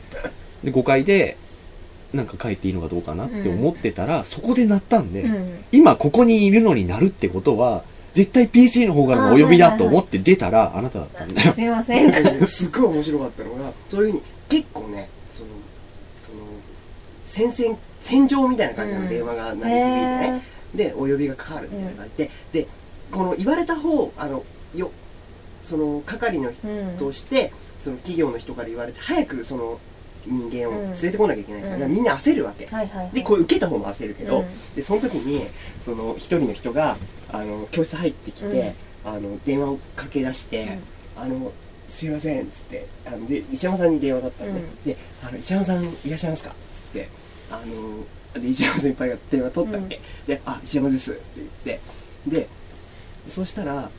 [0.64, 1.36] で5階で
[2.12, 5.64] なんか帰っていいのかどうかなって思ってたら、そこで鳴ったんで、うん。
[5.72, 11.52] 今ここにいるのになるってことは絶対 PC の方からのお呼びだと思って出たらあなただったんだよ。
[11.54, 12.12] すいません。
[12.46, 15.48] すっごい面白かったのがそういうふうに結構ねその
[16.20, 16.38] その
[17.24, 19.08] 戦線戦場みたいな感じのうん。
[19.08, 20.42] 電話が鳴り響いてね、
[20.74, 22.68] でお呼びがかかるみたいな感じで、で
[23.10, 24.44] この言われた方あの
[24.74, 24.90] よ
[25.62, 27.52] その係の人うんとして、
[27.82, 29.80] その企業の人から言われて早くその
[30.24, 30.86] 人間をうん。
[30.86, 31.80] 連れてこなきゃいけないんですよ、うん。
[31.80, 33.14] だからみんな焦るわけ、はいはいはい。
[33.14, 34.74] でこう受けた方も焦るけど、うん。
[34.76, 35.44] でその時に
[35.80, 36.96] その一人の人が
[37.32, 38.74] あの教室入ってきて、
[39.04, 40.78] あの電話をかけ出して
[41.16, 41.50] 「あの
[41.86, 44.84] すいません」っつってあので石山さんに電話だったんで「うん。
[44.84, 47.08] であの石山さんいらっしゃいますか?」っつって
[47.50, 51.80] あので石山先輩が電話取ったっけ、で「あ石山です」って言って
[52.28, 52.48] で
[53.26, 53.90] そしたら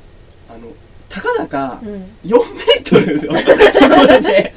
[0.49, 0.67] あの
[1.14, 1.89] たかだかうん。
[1.89, 4.53] 4メートルのところで。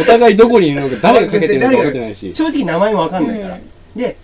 [0.00, 2.32] お互いどこにいるのか誰がかけてるのか分かってないし。
[2.32, 3.62] 正直名前もわかんないから、うん。
[3.96, 4.16] で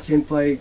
[0.00, 0.58] 先輩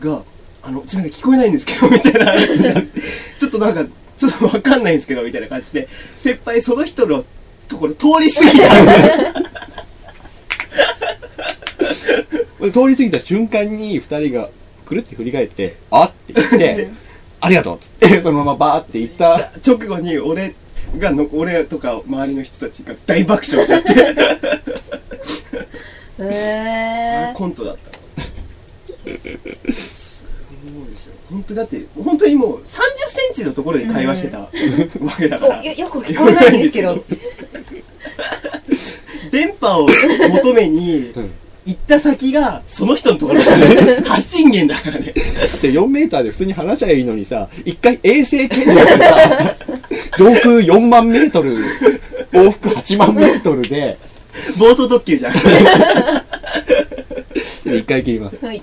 [0.00, 0.24] が
[0.62, 3.00] 「あのすみません聞こえないんですけど」みたいな話になって。
[3.38, 3.84] ちょっとなんか
[4.18, 5.86] ちょっとわかんないんですけどみたいな感じで。
[6.16, 7.24] 先輩その人の
[7.68, 9.32] ところ通り過ぎたんだよ
[12.72, 14.48] 通り過ぎた瞬間に2人が
[14.86, 16.90] くるって振り返って「あっ」て言って
[17.42, 20.54] 「ありがとう」っつってそのままバーって行った直後に俺
[20.98, 23.92] がの俺とか周りの人たちが大爆笑しちゃって。
[26.22, 27.90] へえコントだった。
[27.90, 27.96] の
[29.72, 30.22] す
[30.64, 31.14] ごいですよ。
[31.30, 32.80] 本当だって本当にもう3 0セ
[33.30, 34.48] ンチのところで会話してたわ
[35.18, 37.02] けだから、よく聞こえないんですけど。
[39.32, 39.86] 電波を
[40.42, 41.32] 求めに うん
[41.64, 43.56] 行った先がその人のところだから
[44.08, 45.12] 発信源だからね。
[45.12, 49.56] で4メーターで普通に話しゃいいのにさ一回衛星検査でさ
[50.18, 51.56] 上空4万メートル
[52.32, 53.98] 往復8万メートルで。
[54.58, 55.32] 暴走特急じゃん。
[57.64, 58.38] で一回切ります。
[58.44, 58.62] はい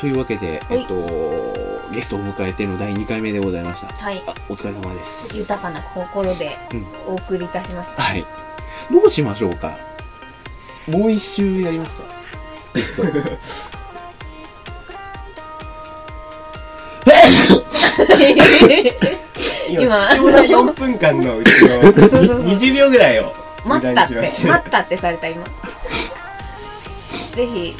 [0.00, 0.80] というわけで、はい。
[0.80, 0.94] えっと
[1.92, 3.86] ゲストを迎えての第2回目でございました。
[3.92, 4.22] はい。
[4.26, 5.36] あお疲れ様です。
[5.38, 6.86] 豊かな心でうん。
[7.06, 8.24] お送りいたしました、はい。
[8.90, 9.78] どうしましょうか？
[10.88, 12.04] もう一周やりますか？
[19.68, 20.08] 今 今。
[20.08, 22.44] 貴重な4分間のうちのそうそうそう。
[22.44, 23.32] 20秒ぐらいを
[23.64, 24.48] 無駄待ったってにしました。
[24.48, 25.44] 待ったってされた今。
[27.34, 27.76] ぜひ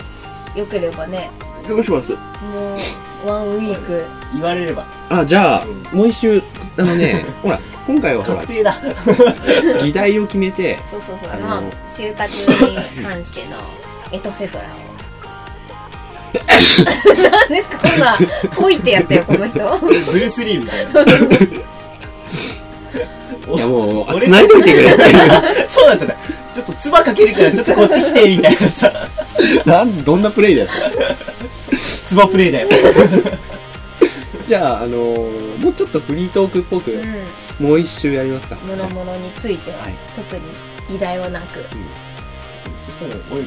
[0.55, 1.31] よければね
[1.69, 2.13] どうします？
[2.13, 2.19] も
[3.25, 4.05] うワンウィーク。
[4.35, 4.85] 言われれば。
[5.11, 5.99] あじゃあ、うん。
[5.99, 6.43] もう一周。
[6.79, 8.75] あのね ほら今回はほら確定だ。
[9.83, 11.31] 議題を決めてそうそうそう。
[11.33, 12.31] あのまあ就活
[12.65, 13.57] に関しての
[14.13, 14.67] エトセトラを。
[17.49, 17.79] 何ですか？
[17.79, 18.19] こんな
[18.57, 19.59] ポイってやったよこの人。
[19.79, 20.91] ブルース・リーみたいな
[23.55, 24.27] いやもう、あ俺。
[24.27, 24.89] 繋いどいてくれ。
[25.69, 26.15] そうだったんだ。
[26.53, 28.91] ちょっと唾かけるからちょっとこっち来てみたいなさ
[29.67, 31.77] なんで、どんなプレイだよ、それ。
[31.77, 32.69] 唾プレイだよ。
[34.47, 38.57] じゃあ、あのーもうちょっとフリートークっぽく、うもう一周やりますか。
[38.57, 39.95] んもろもろについては、はい。
[40.15, 40.43] 特に
[40.89, 41.65] 議題はなく。
[42.77, 43.43] そしたら俺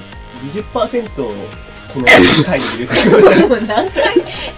[0.47, 1.09] 20%
[1.93, 2.05] この
[2.45, 4.03] 回にいるってことだよもう何回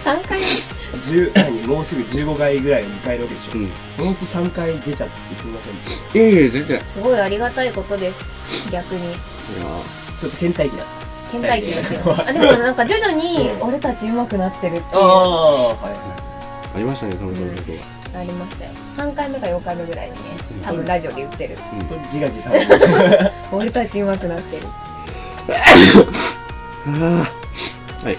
[0.02, 3.64] ？3回？10何もうすぐ15回ぐらいを迎えるわけでしょ、うん。
[3.64, 5.82] いそのうち3回出ちゃってすみません。
[5.82, 6.66] でしたやいや、全然。
[6.68, 8.12] いやすごいありがたいことで
[8.44, 8.70] す。
[8.70, 9.14] 逆に。
[10.18, 10.84] ちょっと倦怠期だ
[11.32, 15.96] 倦怠期ですよあでもなんか徐々に俺たち上手くなってるっていうああはい
[16.74, 18.20] ありましたね、そのそのことが。
[18.20, 20.18] ありましたよ3回目か4回目ぐらいにね
[20.62, 24.62] 多分ラジオで言ってる本当に自画自賛は 俺たち上手くなってる。
[26.86, 27.26] は
[28.10, 28.18] い。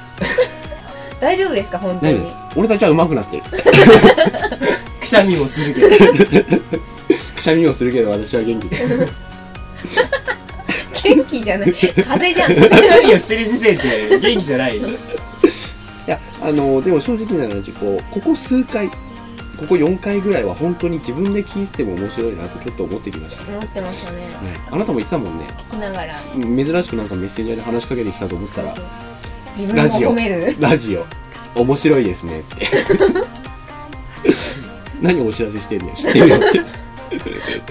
[1.20, 2.26] 大丈夫ですか本当に？
[2.56, 3.44] 俺たちは上手くなってる。
[5.02, 5.88] くしゃみもするけど
[7.36, 9.00] くしゃみをするけど、私は元気です。
[11.04, 14.92] 元気じゃない風邪じゃんくしゃみをしてる時点で元気じゃないよい
[16.08, 18.96] や、あのでも正直な話、こう、ここ数回、こ
[19.70, 23.52] こ4回ぐらいは本当に自分で聞いてても面白いなとちょっと思ってきました。
[23.52, 24.32] 思ってましたねはい。
[24.72, 25.46] あなたも言ってたもんね。
[25.58, 31.06] 聞きながら珍しくなんかメッセージャーで話しかけてきたと思ったらそうそう、自分を褒めるラジオ、
[31.56, 32.68] 面白いですねって。
[35.02, 36.83] 何お知らせしてんのよ、知ってるよって。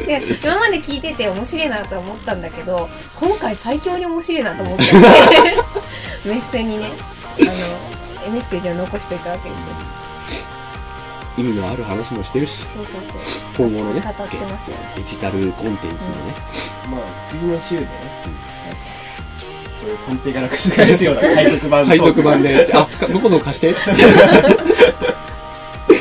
[0.06, 2.88] で今まで聞いてて面白いなとは思ったんだけど
[3.18, 4.84] 今回最強に面白いなと思って。
[6.24, 6.90] メッセにね。
[7.40, 7.44] あ
[8.28, 9.66] のメッセージを残しといたわけですよ。
[11.36, 13.68] 意味のある話もしてるし、そうそうそう。
[13.68, 14.76] 今後のね語ってますよ。
[14.94, 16.34] デジタルコンテンツのね、
[16.90, 17.88] まあ次の週でね、
[19.72, 23.74] そういう根底から覆すような海賊版 海賊版で、あ、向こうの貸して。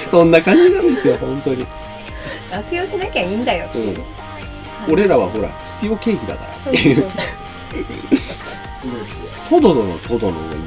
[0.09, 1.65] そんな感じなんですよ、本当に。
[2.51, 3.65] 悪用しなきゃいいんだよ。
[3.67, 3.93] ってい。
[3.93, 4.03] う、うん
[4.89, 5.49] 俺らはほら、
[5.79, 6.53] 必要経費だから。
[6.55, 6.95] そうっていう。
[7.01, 8.97] ですね。
[9.49, 10.65] トドノのトドノがいいよ。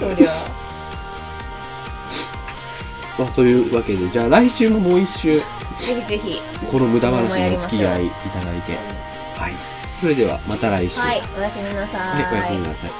[0.00, 0.30] そりゃ。
[3.16, 5.44] まあ、そういうわけで、じゃあ来週ももう一週、ぜ
[5.76, 6.42] ひぜひ。
[6.70, 8.72] この無駄話にお付き合いいただいて、
[9.36, 9.54] はい。
[10.00, 11.00] それでは、また来週。
[11.00, 11.22] はい。
[11.38, 12.90] おやすみなさはい、おやすみなさい。